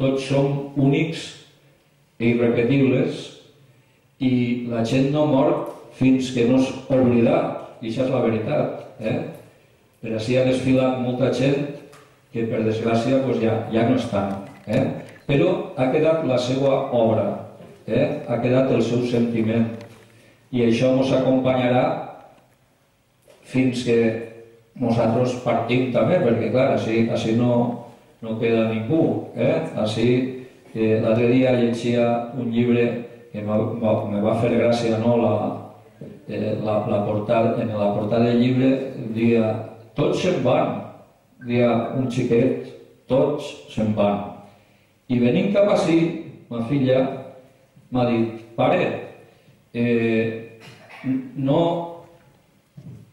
[0.00, 1.28] tots som únics
[2.18, 3.28] i irrepetibles,
[4.22, 4.32] i
[4.70, 5.52] la gent no mor
[5.98, 7.38] fins que no es oblida,
[7.82, 8.82] i això és la veritat.
[9.02, 9.18] Eh?
[10.02, 11.68] Per així ha desfilat molta gent
[12.32, 14.38] que per desgràcia pues, ja, ja no estan.
[14.66, 14.82] Eh?
[15.26, 17.26] però ha quedat la seva obra,
[17.86, 18.22] eh?
[18.28, 19.70] ha quedat el seu sentiment
[20.52, 21.84] i això ens acompanyarà
[23.52, 23.98] fins que
[24.80, 27.54] nosaltres partim també, perquè clar, així, així no,
[28.24, 29.02] no queda ningú.
[29.36, 29.54] Eh?
[29.80, 30.06] Així,
[30.74, 32.86] eh, l'altre dia llegia un llibre
[33.32, 35.16] que me va fer gràcia, no?
[35.20, 35.34] la,
[36.28, 38.72] eh, la, la portada, en la portada del llibre
[39.16, 39.54] dia
[39.96, 40.78] tots se'n van,
[41.48, 42.68] dia un xiquet,
[43.08, 44.20] tots se'n van.
[45.08, 45.98] I venint cap així,
[46.52, 47.00] ma filla
[47.92, 48.84] m'ha dit, pare,
[49.74, 50.58] eh,
[51.36, 51.62] no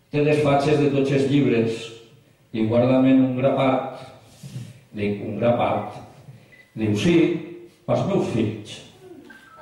[0.09, 1.85] te desfatxes de tots els llibres
[2.53, 4.05] i guarda'm un grapat.
[4.95, 5.99] Dic, un grapat.
[6.77, 7.17] Diu, sí,
[7.85, 8.79] pels meus fills.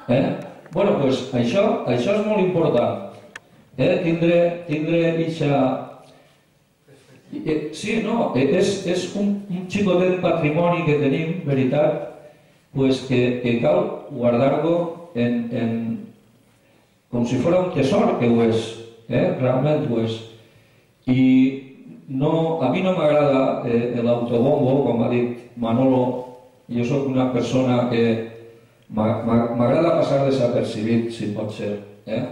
[0.08, 0.24] Eh?
[0.72, 3.08] Bueno, doncs això, això és molt important.
[3.78, 3.98] Eh?
[4.06, 5.52] Tindre, tindre eixa...
[7.38, 12.06] Eh, sí, no, eh, és, és un, un xicotet patrimoni que tenim, veritat,
[12.72, 13.82] pues que, que cal
[14.14, 14.78] guardar-lo
[15.16, 15.74] en, en,
[17.12, 18.72] com si fos un tesor, que ho és,
[19.08, 19.26] eh?
[19.40, 20.18] realment ho és.
[21.08, 21.22] I
[22.08, 26.04] no, a mi no m'agrada eh, l'autobombo, com ha dit Manolo,
[26.68, 28.04] jo sóc una persona que
[28.90, 31.78] m'agrada passar desapercibit, si pot ser.
[32.08, 32.24] Eh?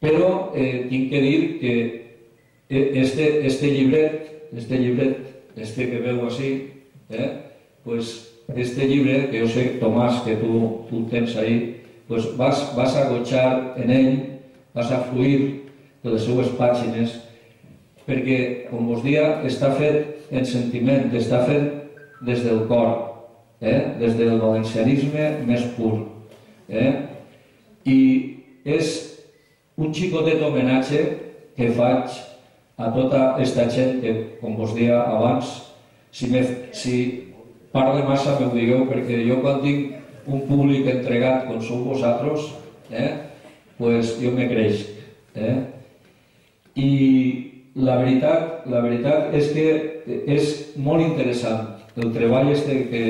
[0.00, 1.74] Però eh, tinc que dir que
[2.70, 5.18] eh, este, este llibret, este llibret,
[5.56, 6.50] este que veu així,
[7.10, 7.30] eh,
[7.84, 11.79] pues este llibre, que jo sé, Tomàs, que tu, tu tens ahí,
[12.10, 14.14] pues vas, vas a gotxar en ell,
[14.74, 15.70] vas a fluir
[16.02, 17.12] de les seues pàgines,
[18.02, 21.68] perquè, com vos dia, està fet en sentiment, està fet
[22.26, 22.90] des del cor,
[23.62, 23.94] eh?
[24.00, 26.00] des del valencianisme més pur.
[26.66, 26.90] Eh?
[27.86, 28.00] I
[28.66, 28.90] és
[29.78, 31.04] un xicotet homenatge
[31.54, 32.18] que faig
[32.74, 35.60] a tota aquesta gent que, com vos dia abans,
[36.10, 36.42] si, me,
[36.74, 36.98] si
[37.70, 39.99] parle massa m'ho digueu, perquè jo quan tinc
[40.30, 42.46] un públic entregat com sou vosaltres,
[42.90, 43.10] eh,
[43.78, 44.86] pues jo me creix.
[45.34, 45.56] Eh?
[46.78, 46.90] I
[47.80, 49.66] la veritat, la veritat és que
[50.30, 53.04] és molt interessant el treball este que,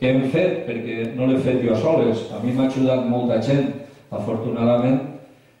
[0.00, 3.40] que hem fet, perquè no l'he fet jo a soles, a mi m'ha ajudat molta
[3.42, 3.70] gent,
[4.14, 5.00] afortunadament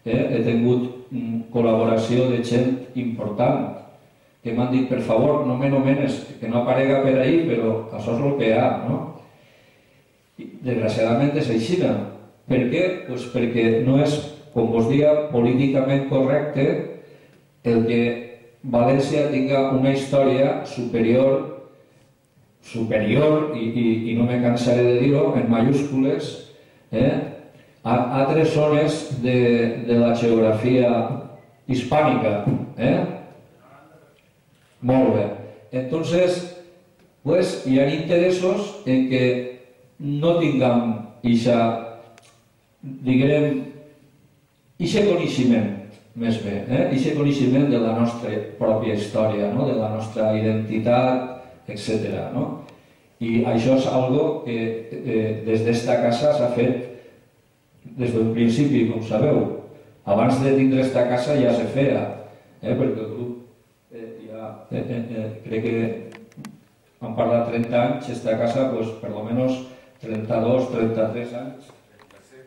[0.04, 3.70] eh, he tingut mm, col·laboració de gent important
[4.44, 8.12] que m'han dit, per favor, no me nomenes, que no aparega per ahir, però això
[8.12, 8.98] és el que hi ha, no?
[10.38, 11.80] Desgraciadament és així.
[12.50, 12.84] Per què?
[13.08, 14.16] Pues perquè no és,
[14.54, 16.68] com vos dia, políticament correcte
[17.64, 18.02] el que
[18.64, 21.54] València tinga una història superior
[22.64, 26.30] superior, i, i, i no me cansaré de dir-ho, en mayúscules,
[26.92, 27.12] eh,
[27.84, 30.90] a altres zones de, de la geografia
[31.68, 32.38] hispànica.
[32.78, 32.96] Eh?
[34.80, 35.26] Molt bé.
[35.82, 36.40] Entonces,
[37.22, 39.24] pues, hi ha interessos en que
[40.00, 40.92] no tinguem
[41.24, 41.58] ixa,
[42.82, 43.62] diguem,
[44.78, 45.70] ixe coneixement
[46.14, 46.82] més bé, eh?
[46.86, 49.66] aquest coneixement de la nostra pròpia història, no?
[49.66, 51.32] de la nostra identitat,
[51.66, 52.30] etc.
[52.34, 52.44] No?
[53.24, 54.58] I això és algo que
[54.94, 56.90] eh, des d'esta casa s'ha fet
[57.98, 59.42] des d'un principi, com sabeu.
[60.04, 62.04] Abans de tindre esta casa ja se feia,
[62.62, 62.74] eh?
[62.74, 65.76] perquè el grup eh, ja, eh, eh, eh, crec que
[67.04, 69.64] han parlat 30 anys, esta casa, pues, per lo menos
[70.04, 71.72] 32, 33 anys,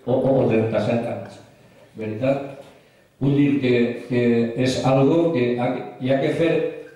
[0.05, 1.41] o, o 37 anys.
[1.97, 2.57] Veritat?
[3.19, 3.73] Vull dir que,
[4.07, 4.23] que
[4.61, 6.51] és algo que hi ha que fer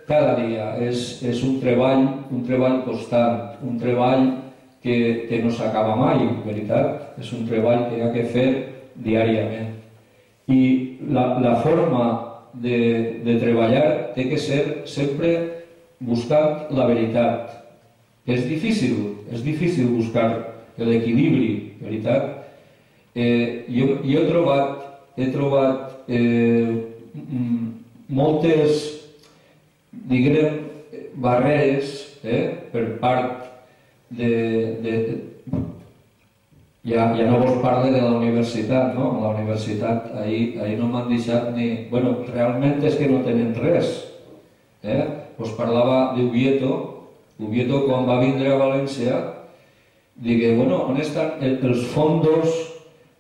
[0.10, 4.28] cada dia, és, és un treball, un treball constant, un treball
[4.84, 4.98] que,
[5.30, 7.18] que no s'acaba mai, veritat?
[7.22, 8.48] És un treball que hi ha que fer
[9.02, 9.72] diàriament.
[10.52, 10.62] I
[11.14, 12.06] la, la forma
[12.54, 15.32] de, de treballar té que ser sempre
[16.02, 17.58] buscant la veritat.
[18.30, 18.98] És difícil,
[19.32, 20.51] és difícil buscar
[20.88, 22.46] l'equilibri, veritat?
[23.16, 24.86] Eh, jo, jo he trobat,
[25.20, 26.72] he trobat eh,
[28.08, 28.86] moltes,
[29.92, 30.62] diguem,
[31.22, 33.44] barreres eh, per part
[34.12, 34.32] de,
[34.84, 34.94] de,
[36.84, 39.20] ja, ja no vos parle de la universitat, no?
[39.22, 41.88] La universitat, ahir, ahir no m'han deixat ni...
[41.92, 43.92] Bueno, realment és que no tenen res.
[44.82, 45.04] Eh?
[45.38, 46.80] Us parlava d'Ubieto.
[47.42, 49.20] Ubieto, quan va vindre a València,
[50.16, 52.50] digué, bueno, on estan els fondos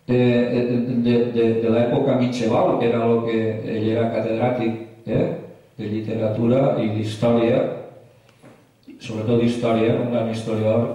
[0.07, 3.39] eh, de, de, de l'època mitjaval, que era el que
[3.75, 5.27] ell era catedràtic eh,
[5.77, 7.61] de literatura i d'història,
[9.01, 10.89] sobretot d'història, un gran historiador,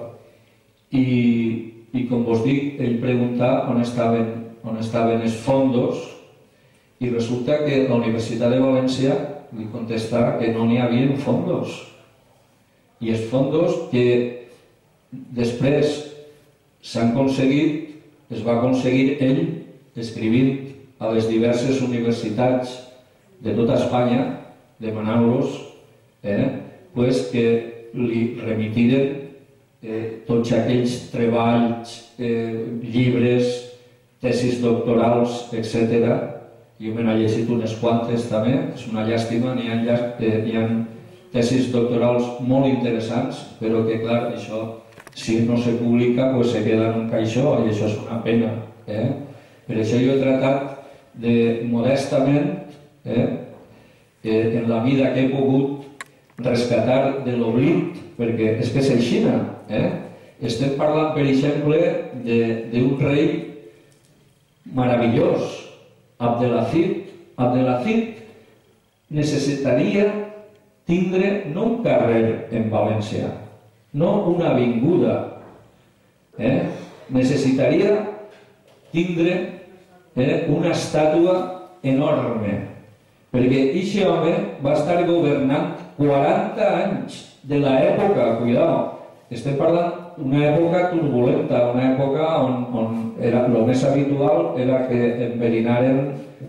[0.95, 1.07] i,
[1.93, 4.29] i com vos dic, ell preguntà on estaven,
[4.67, 6.05] on estaven els fondos
[7.01, 9.17] i resulta que la Universitat de València
[9.57, 11.75] li contesta que no n'hi havia fondos.
[13.01, 14.46] I els fondos que
[15.37, 16.01] després
[16.83, 19.43] s'han aconseguit es va aconseguir ell
[19.97, 22.73] escrivint a les diverses universitats
[23.45, 24.23] de tota Espanya
[24.83, 25.61] demanant-los
[26.23, 26.49] eh,
[26.95, 27.47] pues que
[27.97, 29.27] li remitiren
[29.83, 33.63] eh, tots aquells treballs, eh, llibres,
[34.21, 36.17] tesis doctorals, etc.
[36.81, 40.67] Jo me n'he llegit unes quantes també, és una llàstima, n'hi ha, eh, ha
[41.33, 44.65] tesis doctorals molt interessants, però que clar, això
[45.17, 48.51] si no se publica pues se queda en un caixó i això és una pena.
[48.87, 49.07] Eh?
[49.65, 50.75] Per això jo he tratat
[51.17, 51.37] de
[51.71, 52.51] modestament,
[53.09, 53.25] eh,
[54.23, 55.87] eh, en la vida que he pogut
[56.45, 59.23] rescatar de l'oblit, perquè és que és així.
[59.73, 59.89] Eh?
[60.45, 61.81] Estem parlant, per exemple,
[62.21, 63.31] d'un rei
[64.77, 65.63] meravellós,
[66.21, 67.09] Abdelazid.
[67.41, 68.21] Abdelazid
[69.09, 70.07] necessitaria
[70.85, 73.33] tindre no un carrer en València,
[73.97, 75.41] no una avinguda.
[76.39, 76.69] Eh?
[77.09, 77.95] Necessitaria
[78.93, 79.37] tindre
[80.17, 81.37] eh, una estàtua
[81.87, 82.59] enorme,
[83.33, 88.79] perquè aquest home va estar governant 40 anys de l'època, cuidao,
[89.33, 95.01] estem parlant d'una època turbulenta, una època on, on era, el més habitual era que
[95.31, 96.03] enverinaren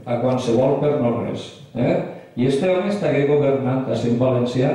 [0.06, 1.50] a qualsevol per no res.
[1.76, 1.96] Eh?
[2.38, 4.74] I este home estigué governant a en Valencià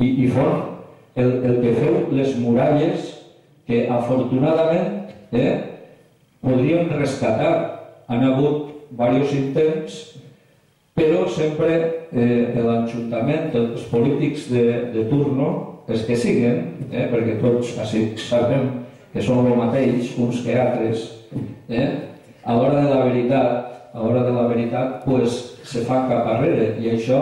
[0.00, 0.73] i, i fon
[1.16, 3.12] el, el que feu les muralles
[3.66, 5.54] que afortunadament eh,
[6.44, 7.54] podríem rescatar.
[8.08, 10.00] Han hagut diversos intents,
[10.94, 11.78] però sempre
[12.12, 15.48] eh, l'Ajuntament, els polítics de, de turno,
[15.88, 18.68] els que siguen, eh, perquè tots així sabem
[19.14, 21.08] que són el mateix, uns que altres,
[21.70, 21.88] eh,
[22.44, 26.74] a l'hora de la veritat, a l'hora de la veritat, pues, se fa cap arrere,
[26.82, 27.20] i això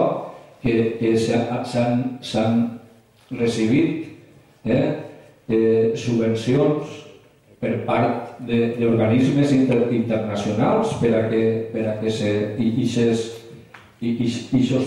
[0.62, 2.54] que, que s'han
[3.38, 4.08] recibit
[4.64, 4.88] eh,
[5.48, 7.00] eh, subvencions
[7.62, 13.28] per part d'organismes inter, internacionals per a que, per a que se, i, ixes,
[14.02, 14.16] i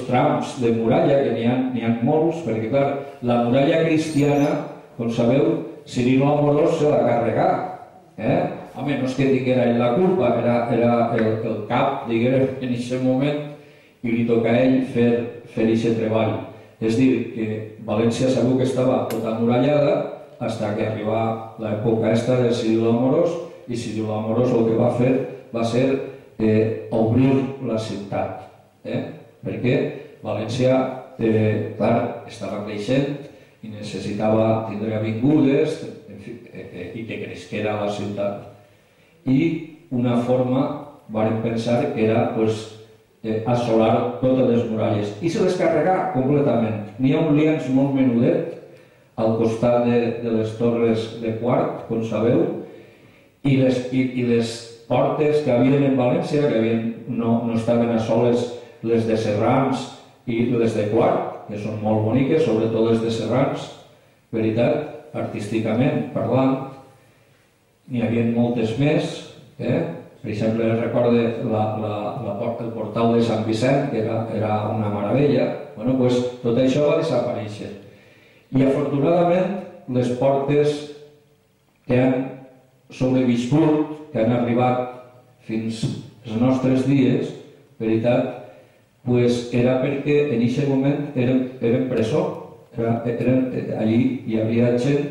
[0.10, 1.56] trams de muralla, que n'hi ha,
[1.88, 2.90] ha molts, perquè clar,
[3.24, 4.50] la muralla cristiana,
[4.98, 5.48] com sabeu,
[5.88, 7.50] Cirilo Amorós se la carregà.
[8.18, 8.42] Eh?
[8.76, 12.74] Home, no és que tinguera ell la culpa, era, era el, el cap, diguem, en
[12.74, 13.40] aquest moment,
[14.04, 15.10] i li toca a ell fer,
[15.54, 16.36] fer aquest treball.
[16.82, 17.46] És dir, que
[17.86, 19.96] València segur que estava tota murallada
[20.40, 21.22] fins que arribà
[21.62, 23.36] l'època esta de Cirilo Amorós
[23.72, 25.14] i Cirilo Amorós el que va fer
[25.54, 25.86] va ser
[26.40, 28.44] eh, obrir la ciutat.
[28.84, 29.02] Eh?
[29.46, 29.76] Perquè
[30.26, 30.80] València,
[31.20, 33.14] eh, clar, estava creixent
[33.64, 38.52] i necessitava tindre avingudes en fi, eh, eh, i que cresquera la ciutat.
[39.26, 39.40] I
[39.92, 40.66] una forma,
[41.10, 42.66] varen pensar que era pues,
[43.26, 46.84] eh, assolar totes les muralles i se les carregà completament.
[47.00, 48.54] N'hi ha un liens molt menudet
[49.20, 52.44] al costat de, de les torres de quart, com sabeu,
[53.46, 54.52] i les, i, i les
[54.90, 58.52] portes que havien en València, que havien, no, no estaven a soles
[58.86, 59.88] les de Serrans
[60.30, 63.70] i les de quart, que són molt boniques, sobretot les de Serrans,
[64.36, 66.58] veritat, artísticament parlant,
[67.88, 69.20] n'hi havia moltes més,
[69.62, 69.95] eh?
[70.26, 74.90] Per exemple, recorde la, la, la, el portal de Sant Vicent, que era, era una
[74.90, 75.44] meravella.
[75.76, 77.70] Bueno, pues, tot això va desaparèixer.
[78.50, 79.52] I afortunadament,
[79.94, 80.74] les portes
[81.86, 82.18] que han
[82.90, 84.82] sobreviscut, que han arribat
[85.46, 85.86] fins
[86.24, 87.30] als nostres dies,
[87.78, 88.34] veritat,
[89.06, 92.26] pues era perquè en aquest moment eren, eren presó.
[92.74, 95.06] Era, eren, allí hi havia gent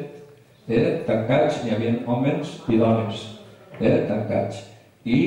[0.67, 3.29] eh, tancats, hi havia homes i dones
[3.79, 4.74] eh, tancats
[5.05, 5.19] i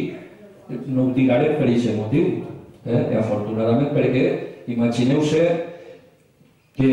[0.88, 2.44] no ho tirarem per aquest motiu,
[2.86, 3.02] eh?
[3.14, 4.26] I afortunadament perquè
[4.74, 5.44] imagineu-se
[6.78, 6.92] que,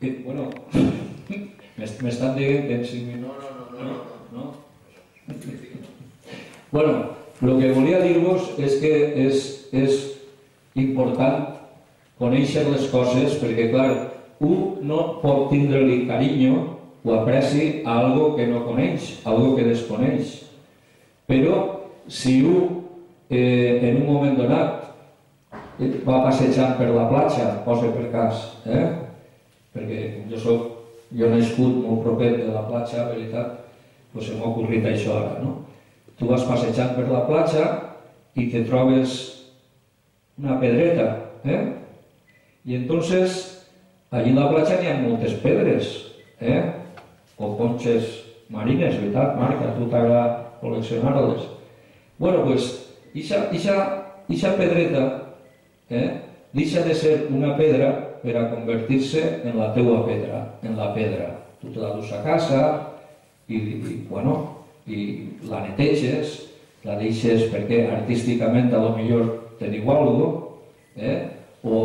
[0.00, 0.50] que bueno,
[1.78, 3.44] m'estan dient que en 5 minuts...
[3.44, 3.94] No, no, no,
[4.32, 4.42] no.
[4.42, 4.54] no?
[6.72, 6.92] bueno,
[7.42, 8.92] el que volia dir-vos és que
[9.26, 10.02] és, és
[10.76, 11.56] important
[12.20, 13.90] conèixer les coses perquè, clar,
[14.40, 16.56] un no pot tindre-li carinyo
[17.06, 20.42] o apreci a algo que no coneix, algo que desconeix.
[21.26, 21.75] Però
[22.08, 22.84] si un
[23.28, 24.84] eh, en un moment donat
[25.80, 28.86] eh, va passejant per la platja, posa per cas, eh?
[29.74, 30.68] perquè jo soc,
[31.12, 33.66] jo he nascut molt proper de la platja, veritat,
[34.14, 35.58] doncs m'ha ocorrit això ara, no?
[36.16, 37.64] Tu vas passejant per la platja
[38.36, 39.18] i te trobes
[40.40, 41.10] una pedreta,
[41.44, 41.60] eh?
[42.66, 43.42] I entonces
[44.10, 45.92] allí a la platja n'hi ha moltes pedres,
[46.40, 46.62] eh?
[47.36, 51.55] O conxes marines, veritat, Marc, a tu t'agrada col·leccionar-les.
[52.18, 55.36] Bueno, pues, ixa, ixa, ixa pedreta
[55.90, 56.10] eh,
[56.52, 57.92] deixa de ser una pedra
[58.22, 61.28] per a convertir-se en la teua pedra, en la pedra.
[61.60, 62.60] Tu te la dus a casa
[63.48, 66.38] i, i, bueno, i la neteges,
[66.86, 69.28] la deixes perquè artísticament a lo millor
[69.60, 70.46] te diu alguna
[70.96, 71.18] eh?
[71.64, 71.80] o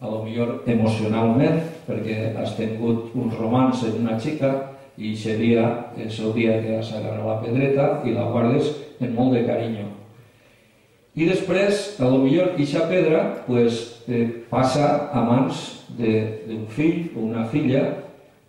[0.00, 4.52] a lo millor emocionalment, perquè has tingut un romans amb una xica
[4.98, 5.64] i dia
[5.96, 9.88] és el dia que has agarrat la pedreta i la guardes amb molt de carinyo.
[11.18, 15.64] I després, a lo millor, aquesta pedra pues, eh, passa a mans
[15.98, 17.82] d'un fill o una filla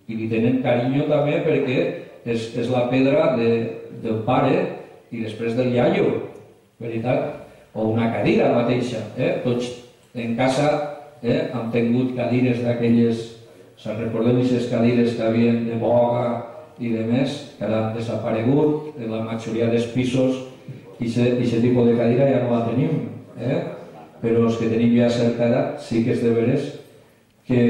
[0.10, 1.80] i li tenen carinyo també perquè
[2.26, 3.50] és, és la pedra de,
[4.04, 4.62] del pare
[5.10, 6.12] i després del iaio,
[6.82, 7.40] veritat?
[7.74, 9.02] O una cadira mateixa.
[9.18, 9.40] Eh?
[9.46, 9.72] Tots
[10.14, 10.70] en casa
[11.24, 13.26] eh, han tingut cadires d'aquelles,
[13.80, 16.44] se'n recordem aquestes cadires que havien de boga
[16.78, 20.46] i de més, que han desaparegut, en la majoria dels pisos
[21.00, 23.60] i aquest tipus de cadira ja no la tenim, eh?
[24.22, 26.72] però els que tenim ja certa edat sí que és de veres
[27.48, 27.62] que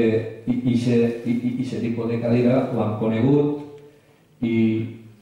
[0.46, 4.56] aquest tipus de cadira l'han conegut i,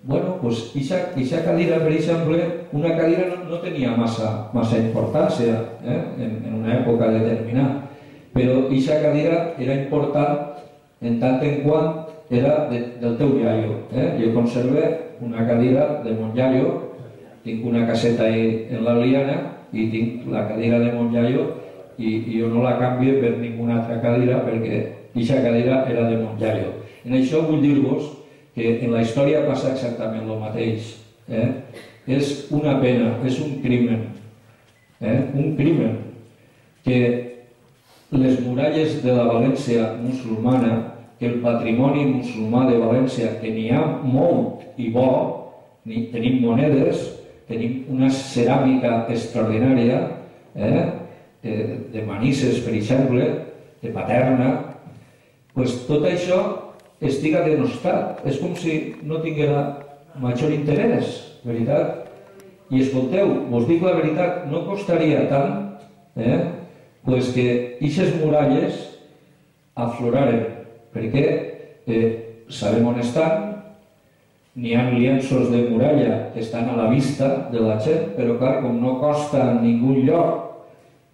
[0.04, 2.38] bueno, pues, aquesta cadira, per exemple,
[2.72, 6.00] una cadira no, no tenia massa, massa importància eh?
[6.18, 7.88] en, en una època determinada,
[8.36, 10.44] però aquesta cadira era important
[11.00, 13.84] en tant en quant era de, del teu iaio.
[13.92, 14.10] Eh?
[14.20, 16.88] Jo conserve una cadira de mon iaio
[17.48, 19.36] tinc una caseta ahí en la liana
[19.72, 21.46] i tinc la cadira de Montllaio
[21.98, 24.80] i, i jo no la canvio per ninguna altra cadira perquè
[25.12, 26.74] aquesta cadira era de Montllaio.
[27.04, 28.12] En això vull dir-vos
[28.54, 30.92] que en la història passa exactament el mateix.
[31.28, 31.48] Eh?
[32.08, 34.06] És una pena, és un crimen,
[35.00, 35.18] eh?
[35.34, 35.96] un crimen
[36.84, 37.00] que
[38.12, 40.76] les muralles de la València musulmana,
[41.26, 45.08] el patrimoni musulmà de València, que n'hi ha molt i bo,
[45.88, 47.02] ni, tenim monedes,
[47.48, 50.00] tenim una ceràmica extraordinària,
[50.54, 50.86] eh,
[51.42, 53.26] de Manises, per exemple,
[53.82, 54.50] de Paterna,
[55.54, 56.38] pues tot això
[57.00, 58.22] estiga denostat.
[58.26, 59.64] És com si no tinguera
[60.18, 62.04] major interès, veritat?
[62.70, 65.54] I escolteu, vos dic la veritat, no costaria tant
[66.18, 66.42] eh,
[67.06, 67.46] pues que
[67.78, 68.82] aquestes muralles
[69.78, 70.57] afloraren,
[70.94, 71.24] perquè
[71.86, 72.08] eh,
[72.48, 73.46] sabem on estan,
[74.58, 78.58] n'hi ha lienços de muralla que estan a la vista de la gent, però clar,
[78.64, 80.44] com no costa en ningú lloc,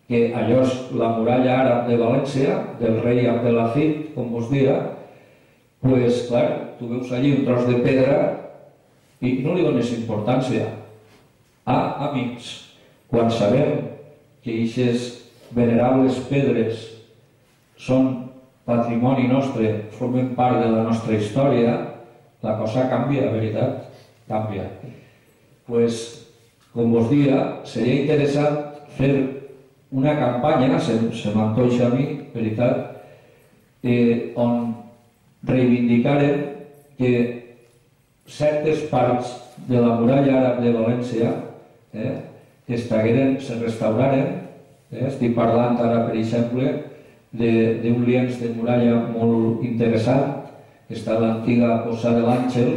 [0.09, 4.77] que allò és la muralla àrab de València, del rei Abdelazid, com vos dia,
[5.85, 8.19] pues, clar, tu veus allí un tros de pedra
[9.25, 10.67] i no li dones importància.
[11.65, 12.51] Ah, amics,
[13.09, 13.89] quan sabem
[14.45, 15.25] que aquestes
[15.57, 16.91] venerables pedres
[17.81, 18.24] són
[18.65, 21.77] patrimoni nostre, formen part de la nostra història,
[22.45, 23.89] la cosa canvia, la veritat,
[24.29, 24.69] canvia.
[25.67, 26.27] pues,
[26.75, 28.59] com vos dia, seria interessant
[28.99, 29.13] fer
[29.95, 32.05] una campanya, se, se m'antoixa a mi,
[32.35, 32.99] veritat,
[33.83, 34.75] eh, on
[35.47, 36.43] reivindicaren
[36.99, 37.13] que
[38.27, 39.37] certes parts
[39.69, 41.31] de la muralla àrab de València
[41.93, 42.15] eh,
[42.67, 44.41] que es tragueren, se restauraren,
[44.91, 46.73] eh, estic parlant ara, per exemple,
[47.35, 50.45] d'un lienç de muralla molt interessant
[50.91, 52.73] està l'antiga Osa de l'Àngel,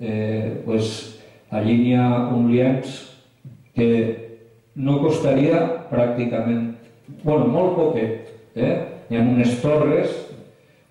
[0.00, 1.18] eh, pues,
[1.50, 2.94] allí n'hi ha un lienç
[3.76, 3.88] que
[4.76, 5.60] no costaria
[5.90, 6.72] pràcticament,
[7.24, 8.74] bueno, molt poquet, eh?
[9.10, 10.14] hi ha unes torres,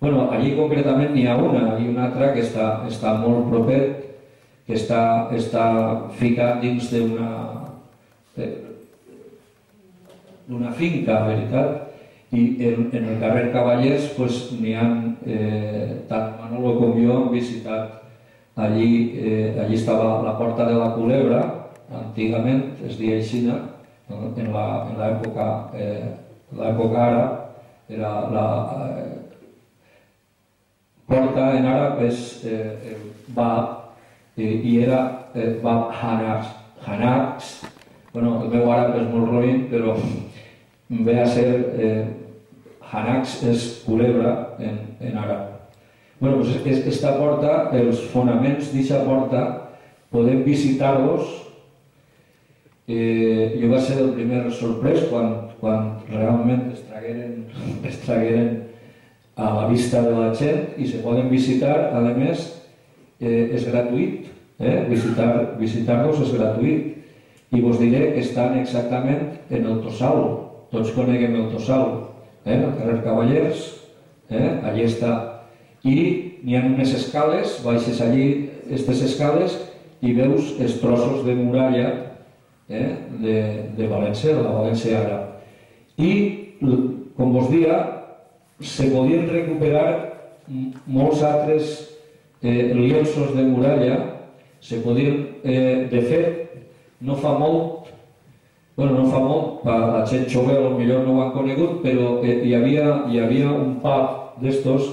[0.00, 4.04] bueno, allí concretament n'hi ha una i una altra que està, està molt propet,
[4.66, 5.66] que està, està
[6.18, 7.32] ficat dins d'una
[10.46, 11.85] d'una finca, veritat?
[12.32, 14.86] I en, en el carrer Cavallers pues, n'hi ha,
[15.26, 18.02] eh, tant Manolo com jo hem visitat
[18.56, 21.42] allí, eh, allí estava la porta de la Culebra,
[21.92, 23.60] antigament es deia Aixina,
[24.10, 24.50] en
[24.98, 26.14] l'època eh,
[26.56, 27.24] l'època ara
[27.90, 28.46] era la
[28.86, 29.16] eh,
[31.06, 32.96] porta en àrab és eh,
[33.34, 36.54] Bab eh, i era eh, Bab Hanaks,
[36.86, 37.52] Hanaks,
[38.12, 39.94] bueno, el meu àrab és molt roïn, però
[40.88, 42.04] ve a ser eh,
[42.90, 45.56] Hanax és culebra en, en àrab.
[46.20, 49.42] Bueno, pues esta porta, els fonaments d'aquesta porta,
[50.10, 51.42] podem visitar-los.
[52.86, 57.48] Eh, jo va ser el primer sorprès quan, quan realment es tragueren,
[57.84, 58.62] es tragueren
[59.36, 62.46] a la vista de la gent i se poden visitar, a més,
[63.20, 64.86] eh, és gratuït, eh?
[64.88, 66.92] visitar-los visitar és gratuït.
[67.54, 71.92] I vos diré que estan exactament en el Tossal, tots coneguem el Tossal,
[72.44, 72.56] eh?
[72.56, 73.64] el carrer Cavallers,
[74.30, 74.48] eh?
[74.66, 75.12] allí està.
[75.86, 75.96] I
[76.42, 78.26] n'hi ha unes escales, baixes allí
[78.66, 79.56] aquestes escales
[80.02, 81.86] i veus els trossos de muralla
[82.68, 82.88] eh?
[83.22, 83.36] de,
[83.78, 85.20] de València, de la València ara.
[85.96, 86.12] I,
[87.16, 87.78] com vos dia,
[88.60, 89.88] se podien recuperar
[90.86, 91.78] molts altres
[92.42, 93.96] eh, lienços de muralla,
[94.60, 96.42] se podien, eh, de fet,
[97.00, 97.75] no fa molt
[98.76, 102.42] bueno, no fa molt, per la gent jove potser no ho han conegut, però eh,
[102.44, 104.90] hi, havia, hi havia un pub d'estos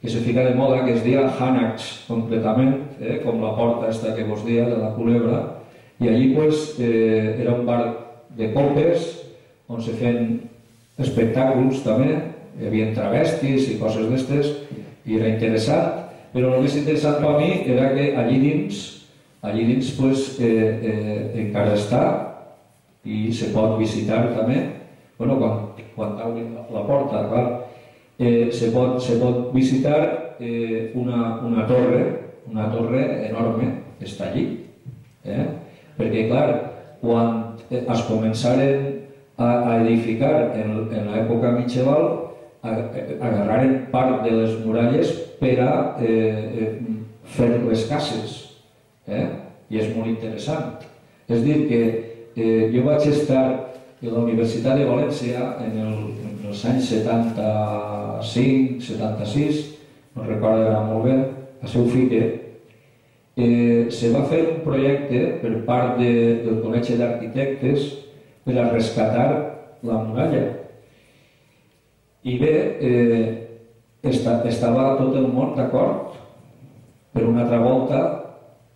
[0.00, 4.14] que se fica de moda, que es deia Hanax, completament, eh, com la porta esta
[4.16, 5.42] que vos dia, de la culebra,
[6.00, 7.82] i allí pues, eh, era un bar
[8.38, 9.10] de copes,
[9.68, 10.38] on se feien
[10.96, 12.14] espectàculos també,
[12.58, 14.54] hi havia travestis i coses d'estes,
[15.04, 18.80] i era interessant, però el més interessant per a mi era que allí dins,
[19.42, 20.48] allí dins pues, eh,
[20.80, 22.02] eh, encara està
[23.04, 24.62] i se pot visitar també,
[25.18, 27.46] bueno, quan, quan t'obrin la porta, clar,
[28.18, 32.02] eh, se, pot, se pot visitar eh, una, una torre,
[32.50, 34.46] una torre enorme, que està allí,
[35.24, 35.44] eh?
[35.98, 36.48] perquè clar,
[37.02, 38.86] quan es començaren
[39.38, 42.08] a, a edificar en, en l'època mitjaval,
[42.62, 45.72] agarraren part de les muralles per a
[46.02, 46.72] eh, eh,
[47.36, 48.38] fer les cases.
[49.06, 49.26] Eh?
[49.70, 50.82] I és molt interessant.
[51.28, 51.80] És dir, que
[52.38, 53.44] eh, jo vaig estar
[53.98, 59.64] a la Universitat de València en, el, en els anys 75, 76,
[60.14, 61.16] no recordo ara molt bé,
[61.62, 62.22] a seu fique,
[63.38, 66.12] eh, se va fer un projecte per part de,
[66.44, 67.90] del Col·legi d'Arquitectes
[68.46, 69.28] per a rescatar
[69.86, 70.44] la muralla.
[72.22, 73.26] I bé, eh,
[74.02, 76.14] esta, estava tot el món d'acord,
[77.14, 78.04] per una altra volta,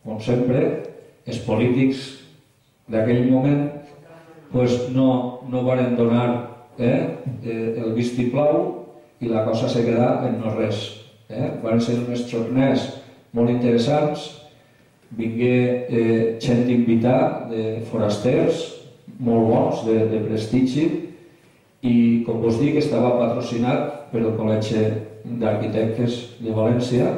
[0.03, 0.65] com sempre,
[1.27, 2.22] els polítics
[2.91, 3.69] d'aquell moment
[4.53, 6.29] pues no, no varen donar
[6.79, 8.69] eh, eh, el vistiplau
[9.23, 10.83] i la cosa se quedà en no res.
[11.31, 11.49] Eh?
[11.63, 12.89] Van ser uns jorners
[13.33, 14.27] molt interessants,
[15.17, 15.57] vingué
[15.89, 18.67] eh, gent invitar de forasters,
[19.23, 20.89] molt bons, de, de prestigi,
[21.83, 24.85] i com vos dic estava patrocinat per Col·legi
[25.41, 27.09] d'Arquitectes de València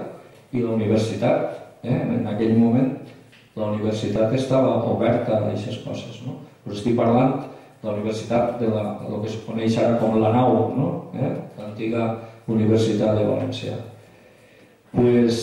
[0.54, 1.60] i la universitat.
[1.84, 1.98] Eh?
[1.98, 2.94] En aquell moment
[3.54, 6.20] la universitat estava oberta a aquestes coses.
[6.26, 6.40] No?
[6.66, 7.42] Us estic parlant
[7.82, 10.88] de la universitat de la, el que es coneix ara com la nau, no?
[11.14, 11.34] eh?
[11.58, 12.14] l'antiga
[12.50, 13.76] Universitat de València.
[14.94, 15.38] pues,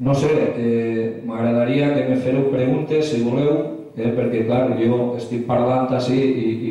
[0.00, 5.44] no sé, eh, m'agradaria que me fereu preguntes, si voleu, eh, perquè clar, jo estic
[5.46, 6.46] parlant així i,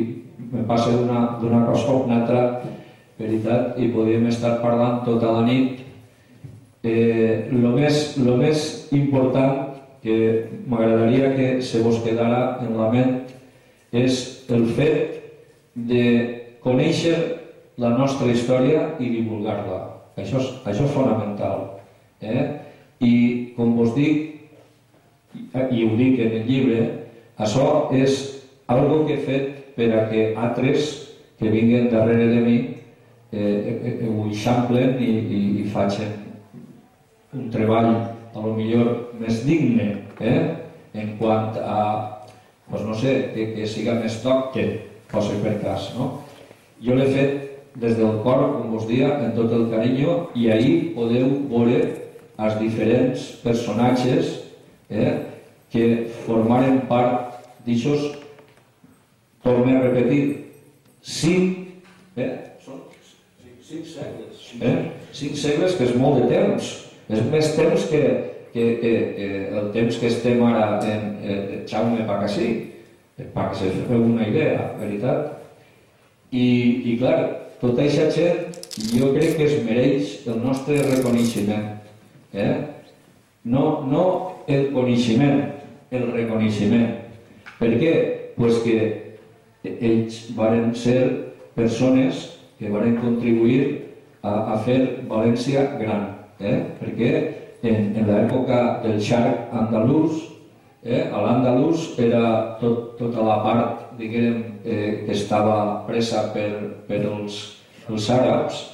[0.50, 2.42] me passa d'una cosa a una altra,
[3.20, 5.84] veritat, i podríem estar parlant tota la nit.
[6.82, 9.69] Eh, lo, més, lo més important
[10.02, 10.16] que
[10.66, 13.16] m'agradaria que se vos quedara en la ment
[13.92, 15.18] és el fet
[15.74, 16.04] de
[16.64, 17.16] conèixer
[17.80, 19.80] la nostra història i divulgar-la.
[20.20, 21.62] Això, és, això és fonamental.
[22.20, 22.42] Eh?
[23.00, 23.14] I
[23.56, 24.26] com vos dic,
[25.32, 26.80] i ho dic en el llibre,
[27.40, 28.18] això és
[28.70, 30.90] algo que he fet per a que altres
[31.40, 32.56] que vinguen darrere de mi
[33.32, 36.10] eh, eh, eh ho eixamplen i, i, i facin
[37.32, 37.94] un treball
[38.34, 40.40] a lo millor més digne eh?
[40.94, 41.82] en quant a,
[42.70, 44.20] pues no sé, que, que siga més
[44.54, 44.66] que
[45.10, 45.90] posi per cas.
[45.98, 46.10] No?
[46.82, 47.50] Jo l'he fet
[47.80, 51.80] des del cor, com vos dia, en tot el carinyo, i ahir podeu veure
[52.40, 54.32] els diferents personatges
[54.90, 55.12] eh,
[55.70, 55.86] que
[56.26, 58.06] formaren part d'aixòs,
[59.44, 60.22] torno a repetir,
[61.02, 61.84] cinc,
[62.16, 62.32] eh,
[62.64, 62.82] són
[63.64, 64.76] cinc segles, eh?
[65.14, 66.72] cinc segles que és molt de temps,
[67.10, 68.02] és més temps que,
[68.52, 72.50] que, que, que el temps que estem ara en eh, Jaume Pacassí,
[73.34, 75.36] perquè se feu una idea, veritat.
[76.30, 76.46] I,
[76.92, 77.18] i clar,
[77.60, 78.60] tota aquesta gent
[78.94, 81.66] jo crec que es mereix el nostre reconeixement.
[82.32, 82.52] Eh?
[83.50, 84.04] No, no
[84.46, 85.42] el coneixement,
[85.90, 86.94] el reconeixement.
[87.58, 87.94] Per què?
[88.38, 88.78] Pues que
[89.66, 91.00] ells varen ser
[91.58, 92.22] persones
[92.60, 93.64] que varen contribuir
[94.22, 94.78] a, a fer
[95.10, 96.56] València gran eh?
[96.80, 97.12] perquè
[97.62, 100.24] en, en l'època del xarc andalús,
[100.82, 101.06] eh?
[101.12, 106.50] l'andalús era tot, tota la part diguem, eh, que estava presa per,
[106.88, 107.40] per els,
[107.88, 108.64] els àrabs,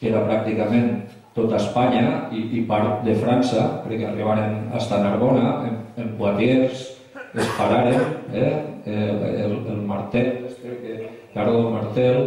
[0.00, 1.04] que era pràcticament
[1.36, 6.92] tota Espanya i, i part de França, perquè arribaren a Narbona, en, en Poitiers,
[7.36, 8.00] es pararen,
[8.32, 8.52] eh?
[8.86, 12.22] el, el, el Martel, que, Carlo Martel,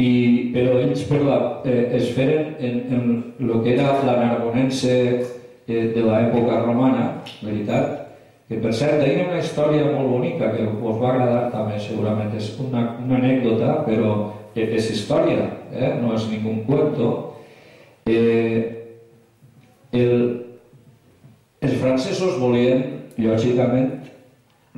[0.00, 1.38] i, però ells per la,
[1.68, 3.06] eh, es feren en, en
[3.44, 7.10] el que era la narbonense eh, de l'època romana,
[7.42, 7.96] veritat,
[8.50, 12.32] que per cert, hi ha una història molt bonica que us va agradar també segurament,
[12.36, 14.14] és una, una anècdota, però
[14.58, 15.92] és història, eh?
[16.00, 17.10] no és ningú cuento.
[18.10, 18.88] Eh,
[19.94, 20.16] el,
[21.62, 22.82] els francesos volien,
[23.20, 23.92] lògicament,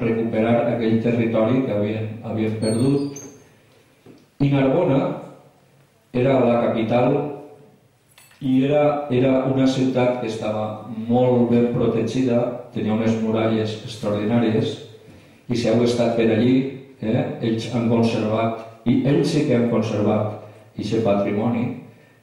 [0.03, 3.12] recuperar aquell territori que havien, havien perdut
[4.43, 5.01] i Narbona
[6.13, 7.15] era la capital
[8.43, 12.41] i era, era una ciutat que estava molt ben protegida,
[12.75, 14.75] tenia unes muralles extraordinàries
[15.49, 16.57] i si heu estat per allí
[17.03, 17.23] eh?
[17.43, 20.41] ells han conservat, i ells sí que han conservat
[20.73, 21.67] aquest patrimoni,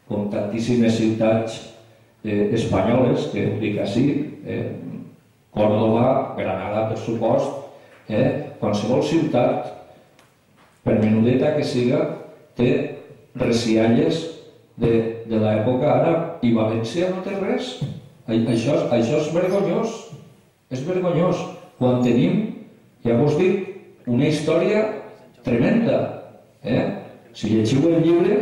[0.09, 1.59] com tantíssimes ciutats
[2.25, 4.05] eh, espanyoles, que dic així,
[4.45, 4.63] eh,
[5.53, 7.51] Córdoba, Granada, per supost,
[8.09, 9.78] eh, qualsevol ciutat,
[10.83, 12.01] per menudeta que siga,
[12.57, 12.71] té
[13.39, 14.21] resialles
[14.79, 17.77] de, de l'època àrab i València no té res.
[18.29, 19.95] Això, això és vergonyós,
[20.69, 21.41] és vergonyós.
[21.79, 22.41] Quan tenim,
[23.05, 23.65] ja vos dic,
[24.09, 24.83] una història
[25.45, 25.99] tremenda.
[26.63, 26.83] Eh?
[27.33, 28.39] Si llegiu el llibre,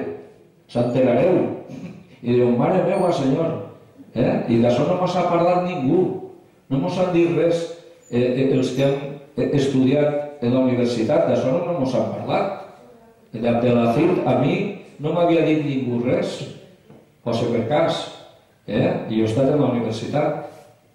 [0.71, 1.39] s'enterareu.
[2.23, 3.51] I diu, mare meva, senyor,
[4.15, 4.43] eh?
[4.49, 6.03] i d'això no m'ha parlat ningú.
[6.67, 7.61] No mos han dit res
[8.11, 8.97] eh, eh, els que han
[9.37, 12.53] eh, estudiat en la universitat, d'això no mos han parlat.
[13.37, 14.55] D'Abdelazid, a mi
[15.03, 16.39] no m'havia dit ningú res,
[17.23, 17.99] o si per cas,
[18.65, 19.05] eh?
[19.09, 20.45] i jo he estat en la universitat,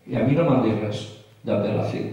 [0.08, 1.04] i a mi no m'han dit res
[1.46, 2.08] d'Abdelazid.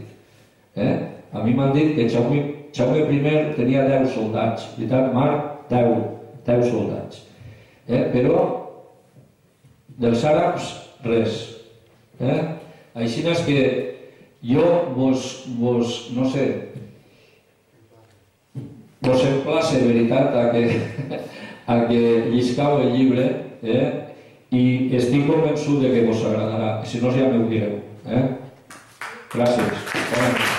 [0.76, 0.94] Eh?
[1.34, 5.98] A mi m'han dit que Jaume, Jaume I tenia 10 soldats, veritat, Marc, 10,
[6.46, 7.24] 10 soldats.
[7.88, 8.06] Eh?
[8.14, 8.44] Però
[10.00, 10.74] dels àrabs,
[11.06, 11.40] res.
[12.20, 12.40] Eh?
[13.00, 13.62] Així és que
[14.46, 14.66] jo
[14.96, 16.46] vos, vos no sé,
[19.10, 20.64] vos emplace veritat a que,
[21.66, 23.26] a que lliscau el llibre
[23.64, 23.88] eh?
[24.54, 24.64] i
[24.98, 27.80] estic convençut de que vos agradarà, si no ja m'ho direu.
[28.06, 28.24] Eh?
[29.34, 29.86] Gràcies.
[30.14, 30.58] Bona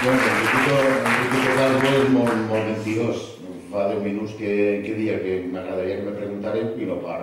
[0.00, 0.76] Bueno, Enriquito,
[1.10, 3.26] Enriquito Calvo és molt, molt mentidós.
[3.70, 4.52] Fa 10 minuts que,
[4.86, 7.18] que dia que m'agradaria que me preguntaren i no per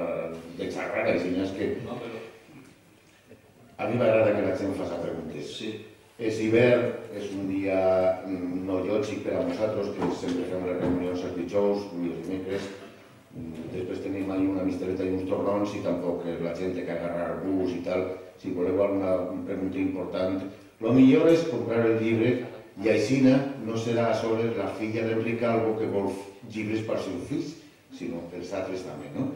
[0.60, 1.72] d'exagerar, i si no és que...
[1.88, 2.22] No, però...
[3.82, 5.56] A mi m'agrada que la gent faci preguntes.
[5.58, 5.74] Sí.
[6.18, 7.78] És hivern, és un dia
[8.26, 12.24] mm, no lògic per a nosaltres, que sempre fem les reunions els dijous i els
[12.26, 12.70] dimecres.
[13.36, 17.44] Mm, Després tenim ahí una mistereta i uns torrons i tampoc la gent que agarrar
[17.44, 18.08] bus i tal.
[18.42, 19.14] Si voleu alguna
[19.46, 20.42] pregunta important,
[20.82, 22.34] lo millor és comprar el llibre
[22.82, 26.12] i així no serà a soles la filla d'Enric Calvo que vol
[26.50, 27.56] llibres per seus fills,
[27.94, 29.32] sinó els altres també, no?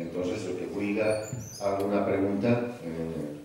[0.00, 2.54] Entonces, el que vulgui alguna pregunta,
[2.84, 3.39] eh,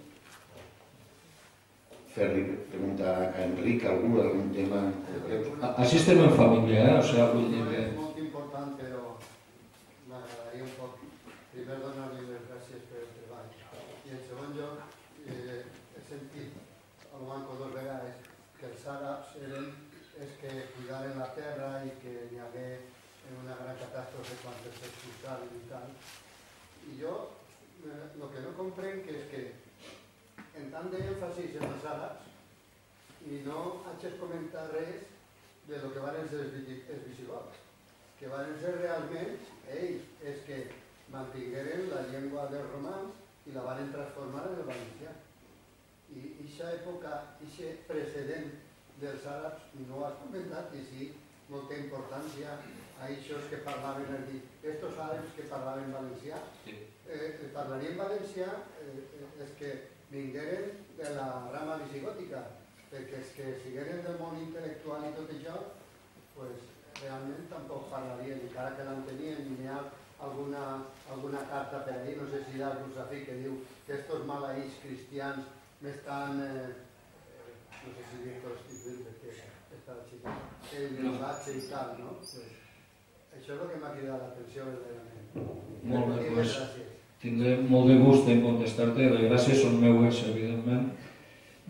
[2.15, 5.49] fer-li pregunta a Enric algú, algun tema en concret.
[5.83, 6.93] Així estem en família, eh?
[6.99, 7.81] O sigui, vull dir que...
[7.81, 9.01] És molt important, però
[10.11, 11.01] m'agradaria un poc
[11.55, 13.51] primer donar-li les gràcies per el treball.
[14.05, 14.95] I en segon lloc,
[15.25, 15.59] eh,
[15.97, 16.55] he sentit
[17.11, 18.23] al banco dos vegades
[18.61, 19.67] que els àrabs eren
[20.23, 22.69] els que cuidaren la terra i que n'hi hagué
[23.41, 25.91] una gran catàstrofe quan els expulsaven i tal.
[26.93, 27.15] I jo
[27.85, 29.41] el que no comprenc és que
[30.59, 32.31] en tant d'èmfasis en els àrabs
[33.25, 33.59] i no
[33.91, 35.05] hagis comentat res
[35.67, 37.57] de lo que van ser els, visi- els visigots,
[38.19, 39.31] que van ser realment
[39.79, 40.59] ells els que
[41.13, 45.11] mantingueren la llengua dels romans i la van transformar en el valencià.
[46.15, 47.11] I aquesta època,
[47.47, 48.51] aquest precedent
[49.01, 51.09] dels àrabs no ho has comentat i sí,
[51.49, 52.53] molta importància
[53.01, 54.39] a aquests que parlaven, és dir,
[54.71, 56.39] estos àrabs que parlaven valencià,
[56.69, 58.47] eh, parlarien valencià
[58.81, 59.73] eh, eh, els que
[60.11, 62.43] vingueren de la rama visigòtica,
[62.91, 65.57] perquè els que sigueren del món intel·lectual i tot això,
[66.35, 69.79] pues, realment tampoc parlarien, encara que l'entenien, i n'hi ha
[70.27, 70.63] alguna,
[71.11, 75.49] alguna carta per ahí, no sé si d'Al-Rusafí, que diu que estos malaïs cristians
[75.81, 76.69] m'estan, eh,
[77.83, 79.35] no sé si dir prostituint, perquè
[79.75, 80.21] està així,
[80.79, 82.17] el llenguatge i tal, no?
[82.21, 82.37] Pues,
[83.35, 85.15] això és el que m'ha cridat l'atenció verdaderament.
[85.91, 86.55] Molt bé, doncs.
[86.55, 87.04] gràcies.
[87.25, 90.91] Tindré molt de gust en contestar-te, les gràcies són meues, evidentment.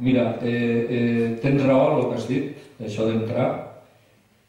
[0.03, 3.45] Mira, eh, eh, tens raó el que has dit, això d'entrar,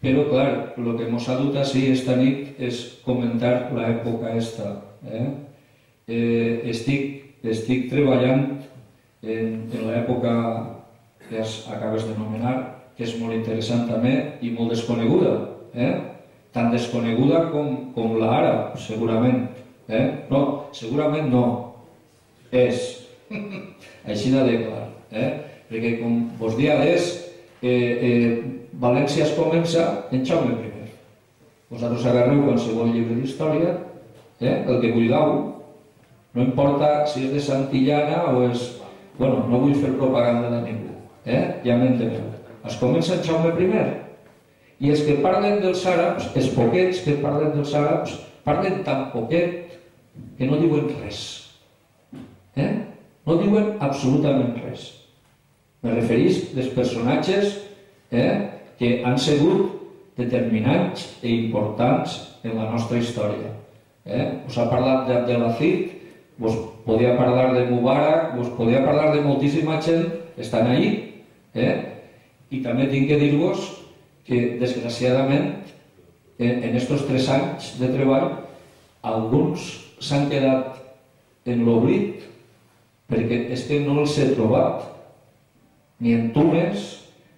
[0.03, 4.73] però clar, el que ens ha dut així esta nit és comentar l'època esta.
[5.07, 5.29] Eh?
[6.09, 8.43] Eh, estic, estic treballant
[9.23, 10.35] en, en l'època
[11.29, 12.57] que has, acabes de nomenar,
[12.99, 15.39] que és molt interessant també i molt desconeguda.
[15.71, 15.95] Eh?
[16.51, 19.45] Tan desconeguda com, com l'àrab, segurament.
[19.87, 20.07] Eh?
[20.35, 21.47] No, segurament no.
[22.53, 22.93] És.
[24.11, 24.85] Així de clar.
[25.11, 25.31] Eh?
[25.71, 27.11] Perquè com vos diades,
[27.63, 28.31] eh, eh,
[28.77, 30.73] València es comença en Jaume I.
[31.73, 33.73] Vosaltres agarreu qualsevol llibre d'història,
[34.39, 34.63] eh?
[34.69, 35.33] el que vulgueu,
[36.37, 38.75] no importa si és de Santillana o és...
[39.17, 40.93] Bueno, no vull fer propaganda de ningú,
[41.25, 41.57] eh?
[41.65, 42.29] ja m'enteneu.
[42.69, 43.83] Es comença en Jaume I.
[44.85, 49.66] I els que parlen dels àrabs, els poquets que parlen dels àrabs, parlen tan poquet
[50.39, 51.23] que no diuen res.
[52.57, 52.71] Eh?
[53.27, 54.91] No diuen absolutament res.
[55.83, 57.59] Me referís als personatges
[58.11, 58.49] eh,
[58.79, 59.73] que han sigut
[60.17, 63.53] determinants i importants en la nostra història.
[64.07, 64.27] Eh?
[64.49, 65.93] Us ha parlat d'Abdelazid,
[66.39, 66.57] vos
[66.87, 70.07] podia parlar de Mubarak, vos podia parlar de moltíssima gent,
[70.37, 70.89] estan ahí,
[71.57, 71.75] eh?
[72.53, 73.65] I també tinc que dir-vos
[74.27, 75.57] que, desgraciadament,
[76.39, 78.29] en, en estos tres anys de treball,
[79.03, 80.77] alguns s'han quedat
[81.47, 82.27] en l'oblit
[83.11, 84.85] perquè és que no els he trobat
[86.03, 86.87] ni en Tunes,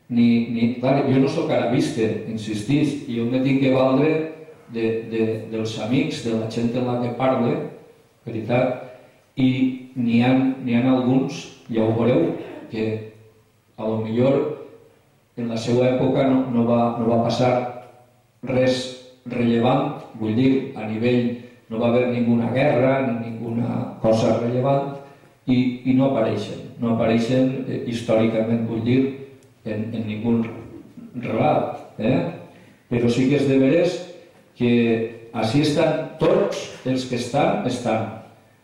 [0.08, 0.74] ni, ni...
[0.80, 4.10] Clar, jo no sóc arabista, insistís, jo me tinc que valdre
[4.74, 7.54] de, de, dels amics, de la gent en la que parle,
[8.26, 8.84] veritat,
[9.38, 9.50] i
[9.94, 12.32] n'hi ha, ha alguns, ja ho veureu,
[12.72, 12.86] que
[13.78, 14.40] a lo millor
[15.38, 17.52] en la seva època no, no, va, no va passar
[18.48, 18.88] res
[19.30, 21.36] rellevant, vull dir, a nivell
[21.68, 24.96] no va haver ninguna guerra ni ninguna cosa rellevant
[25.48, 25.58] i,
[25.88, 29.00] i no apareixen, no apareixen eh, històricament, vull dir,
[29.64, 30.34] en, en ningú
[31.24, 31.78] relat.
[31.98, 32.18] Eh?
[32.88, 33.96] Però sí que és de veres
[34.58, 34.72] que
[35.36, 38.06] així estan tots els que estan, estan.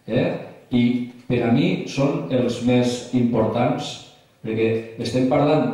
[0.09, 0.29] Eh?
[0.75, 0.85] I
[1.29, 3.95] per a mi són els més importants,
[4.45, 5.71] perquè estem parlant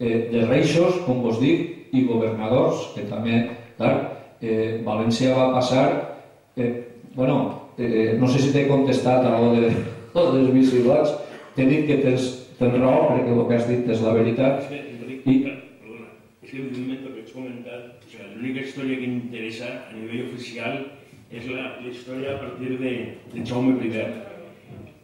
[0.00, 3.42] eh, de reixos, com vos dic, i governadors, que també,
[3.76, 3.94] clar,
[4.40, 6.15] eh, València va passar,
[6.56, 9.70] eh, bueno, eh, no sé si t'he contestat a lo, de,
[10.14, 11.12] lo dels visigots,
[11.54, 12.26] t'he dit que tens,
[12.58, 14.62] tens raó, perquè el que has dit és la veritat.
[14.64, 16.08] És que, Enric, I- perdona,
[16.42, 20.24] és que evidentment el que has comentat, o sigui, l'única història que interessa a nivell
[20.30, 20.78] oficial
[21.30, 22.94] és la, la història a partir de,
[23.34, 24.06] de Jaume I.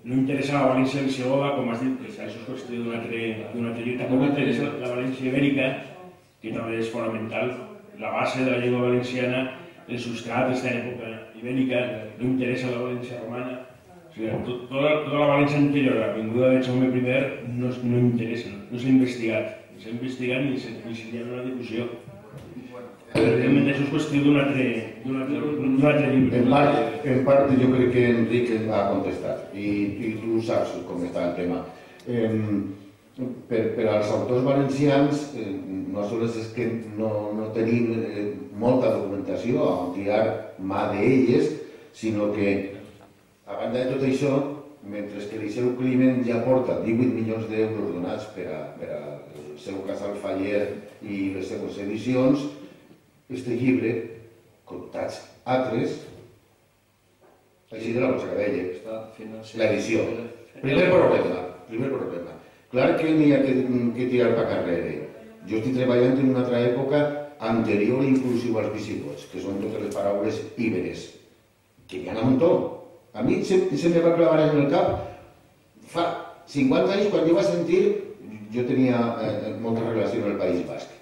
[0.05, 3.19] No interessa la València visigoda, com has dit, que això és qüestió d'un altre,
[3.53, 4.03] d'un altre llibre.
[4.03, 5.69] Tampoc interessa la València ibèrica,
[6.43, 7.53] que també és fonamental.
[8.01, 9.45] La base de la llengua valenciana,
[9.87, 11.83] el substrat d'esta època ibèrica,
[12.19, 13.59] no interessa la València romana.
[14.07, 17.03] O sigui, tot, tota, tota la València anterior la vinguda de Jaume I
[17.59, 19.59] no, no interessa, no s'ha investigat.
[19.75, 21.89] No s'ha investigat ni s'ha ni s'hi ha una difusió.
[23.13, 24.67] Però, evidentment, això és qüestió d'un altre,
[25.05, 26.39] d'un altre, d'un altre llibre.
[26.39, 29.67] En part, en part jo crec que Enric ha contestat i,
[30.01, 31.59] i tu saps com està el tema.
[32.09, 32.31] Eh,
[33.17, 35.49] per, per als autors valencians eh,
[35.93, 38.25] no sols és que no, no tenim eh,
[38.57, 40.23] molta documentació a tirar
[40.63, 41.51] mà d'elles,
[41.97, 42.55] sinó que
[43.47, 44.33] a banda de tot això,
[44.83, 49.03] mentre que Liceu Climent ja porta 18 milions d'euros donats per a, per a
[49.37, 50.63] el seu casal faller
[51.03, 52.49] i les seves edicions,
[53.33, 53.93] este llibre,
[54.69, 56.01] comptats altres,
[57.73, 59.59] així de la deia, Està financiat.
[59.61, 60.05] l'edició.
[60.61, 62.42] Primer problema, primer problema.
[62.73, 63.53] Clar que n'hi ha que,
[63.97, 64.93] que tirar per carrere.
[65.49, 67.03] Jo estic treballant en una altra època
[67.43, 71.09] anterior inclusiu als visigots, que són totes les paraules íberes,
[71.91, 72.53] que hi ha un muntó.
[73.13, 74.95] A mi se, se me va clavar en el cap
[75.93, 76.07] fa
[76.49, 77.83] 50 anys quan jo vaig sentir,
[78.55, 80.97] jo tenia eh, molta relació el País Basc.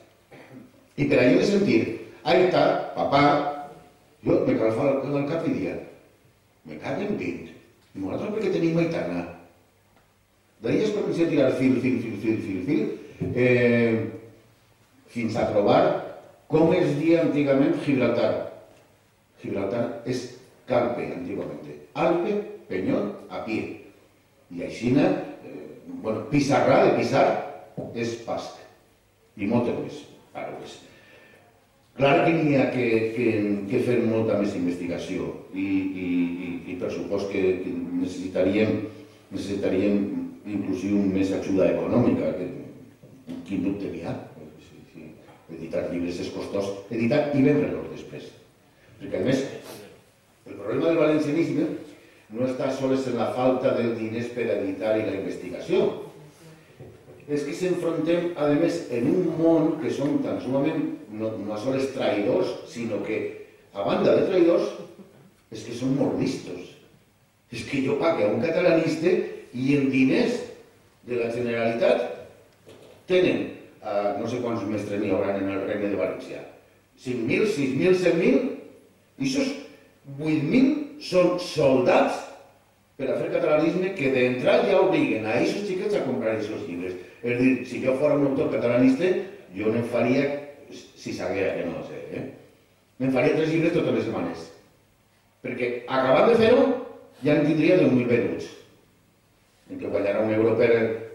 [0.99, 1.81] I per allò de sentir,
[2.29, 2.65] aita,
[2.97, 3.23] papà,
[4.27, 5.77] jo me calfava el, cap i dia,
[6.67, 7.47] me cago en vint.
[7.95, 9.23] I nosaltres perquè tenim aitana.
[10.61, 14.11] D'ahir es comença a tirar fil, fil, fil, fil, fil, fil, eh,
[15.09, 15.81] fins a trobar
[16.51, 18.31] com es dia antigament Gibraltar.
[19.41, 20.27] Gibraltar és
[20.69, 21.65] Calpe, antigament.
[21.95, 22.35] Alpe,
[22.69, 23.81] Peñón, a pie.
[24.51, 25.11] I així, eh,
[26.03, 27.25] bueno, Pissarrà de Pissar
[27.95, 28.61] és Basc.
[29.37, 30.05] I moltes més
[30.35, 30.77] paraules.
[31.97, 32.87] Clar que n'hi ha que,
[33.17, 33.27] que,
[33.71, 36.09] que fer molta més investigació i, i,
[36.47, 38.87] i, i per supost que necessitaríem,
[39.31, 42.49] necessitaríem inclusiu més ajuda econòmica, que,
[43.49, 44.15] quin dubte n'hi ha.
[44.65, 45.09] Si, si,
[45.57, 48.29] editar llibres és costós, editar i vendre-los després.
[49.01, 49.45] Perquè a més,
[50.47, 51.67] el problema del valencianisme
[52.37, 55.89] no està sols en la falta de diners per editar i la investigació,
[57.31, 60.83] és que s'enfrontem, a més, en un món que són tan sumament,
[61.15, 63.21] no, no sols traïdors, sinó que,
[63.71, 64.73] a banda de traïdors,
[65.55, 66.73] és que són molt listos.
[67.51, 69.13] És que jo pague a un catalanista
[69.55, 70.39] i en diners
[71.09, 72.07] de la Generalitat
[73.11, 73.47] tenen,
[73.83, 76.43] eh, no sé quants mestres n'hi haurà en el Regne de València,
[77.01, 78.51] 5.000, 6.000, 7.000,
[79.21, 79.55] i aquests
[80.21, 82.27] 8.000 són soldats
[83.01, 86.99] per a fer catalanisme que d'entrar ja obliguen a aquests xiquets a comprar aquests llibres.
[87.25, 89.09] És dir, si jo fos un autor catalanista,
[89.57, 90.27] jo no en faria,
[90.71, 92.25] si sabia que no sé, eh?
[93.01, 94.47] me'n faria tres llibres totes les setmanes.
[95.41, 96.65] Perquè acabant de fer-ho,
[97.25, 98.51] ja en tindria 10.000 venuts.
[99.71, 100.73] Què guanyarà un euro per,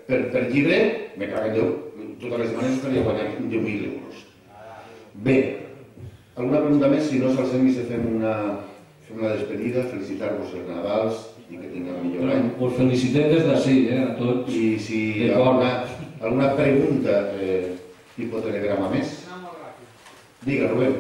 [0.08, 0.78] per, per llibre,
[1.20, 1.74] me cago en Déu,
[2.22, 4.22] totes les setmanes estaria guanyant 10.000 euros.
[5.26, 5.38] Bé,
[6.36, 7.10] alguna pregunta més?
[7.10, 8.36] Si no, s'alcem i fem una,
[9.08, 12.48] fem una despedida, felicitar-vos els Nadals i que tingueu millor any.
[12.60, 14.54] Us felicitem des d'ací, eh, a tots.
[14.54, 15.48] I si hi ha D'acord.
[15.50, 15.74] alguna,
[16.22, 17.76] alguna pregunta, eh,
[18.16, 19.20] tipus telegrama més,
[20.46, 20.98] digue, Rubén.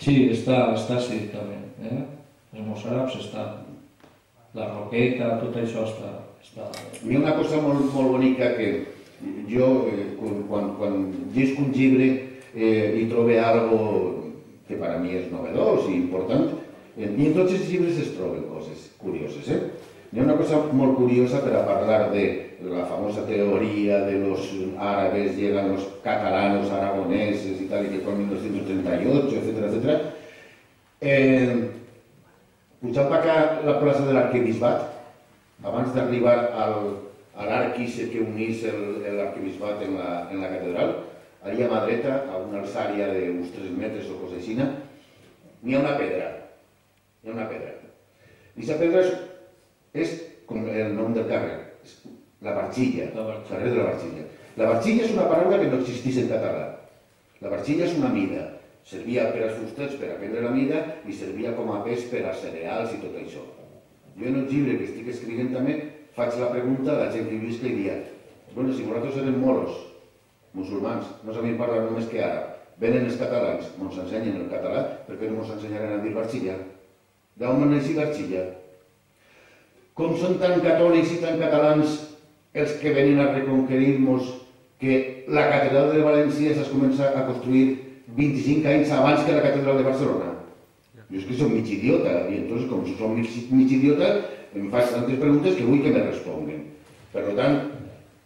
[0.00, 1.58] Sí, està, està sí, també.
[1.84, 1.98] Eh?
[2.56, 3.69] Els mossàrabs estan.
[4.54, 6.14] La roqueta, tot això està...
[6.42, 6.70] està...
[7.04, 8.70] Hi una cosa molt, molt bonica que
[9.50, 12.08] jo, eh, quan, quan, llisc un llibre
[12.54, 13.06] eh, i
[13.38, 13.80] algo
[14.66, 16.48] que per a mi és novedós i important,
[16.96, 18.88] eh, i en tots els llibres es troben coses.
[19.54, 19.60] Eh?
[20.10, 21.66] Hi una cosa molt curiosa per a
[22.10, 28.00] de la famosa teoria de los árabes llegan los catalanos aragoneses y tal, y que
[28.00, 30.00] fue en 1938, etcétera, etcétera.
[31.00, 31.70] Eh,
[32.90, 34.82] pujant per acá la plaça de l'arquebisbat,
[35.62, 36.74] abans d'arribar al,
[37.38, 40.94] a l'arquis que unís el- l'arquebisbat en, la, en la catedral,
[41.44, 45.80] allà a mà dreta, a una alçària d'uns 3 metres o cosa així, n'hi ha
[45.80, 46.32] una pedra.
[47.22, 47.76] Hi ha una pedra.
[48.56, 49.12] I aquesta pedra és,
[49.94, 50.14] és
[50.46, 51.58] com el nom del carrer,
[52.42, 53.48] la barxilla, La barxilla.
[53.54, 54.24] carrer de la barxilla.
[54.56, 56.66] La barxilla és una paraula que no existís en català.
[57.40, 58.48] La barxilla és una mida.
[58.90, 62.24] Servia per als fusters per a prendre la mida i servia com a pes per
[62.26, 63.44] a cereals i tot això.
[64.18, 65.76] Jo en el llibre que estic escrivint també
[66.16, 68.00] faig la pregunta a la gent que visca i dia
[68.54, 69.70] bueno, si vosaltres eren moros,
[70.52, 75.18] musulmans, no sabien parlar només que àrab, venen els catalans, ens ensenyen el català, per
[75.20, 76.56] què no ens ensenyaran a dir barxilla?
[77.38, 78.46] D'on van néixer barxilla?
[79.94, 81.98] Com són tan catòlics i tan catalans
[82.54, 84.34] els que venen a reconquerir-nos
[84.80, 84.96] que
[85.28, 89.86] la catedral de València es comença a construir 25 anys abans que la catedral de
[89.86, 90.30] Barcelona?
[91.10, 94.10] Jo és que som mig idiota, i entonces, com si som mig, mig idiota,
[94.54, 96.64] em faig tantes preguntes que vull que me responguen.
[97.10, 97.58] Per tant,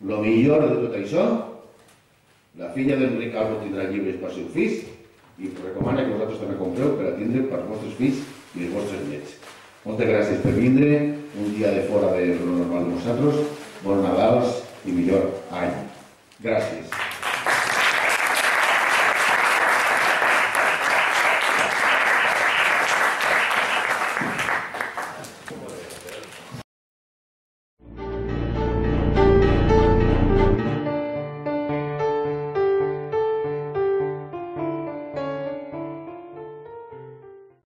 [0.04, 1.24] lo millor de tot això,
[2.60, 4.84] la filla d'Enric Calvo tindrà llibres per seus fills
[5.40, 8.20] i us recomana que vosaltres també compreu per a tindre per als vostres fills
[8.54, 9.34] i els vostres llets.
[9.84, 11.00] Moltes gràcies per vindre,
[11.40, 13.42] un dia de fora de lo normal de nosaltres,
[13.82, 15.28] bon Nadals i millor
[15.64, 15.74] any.
[16.44, 17.13] Gràcies.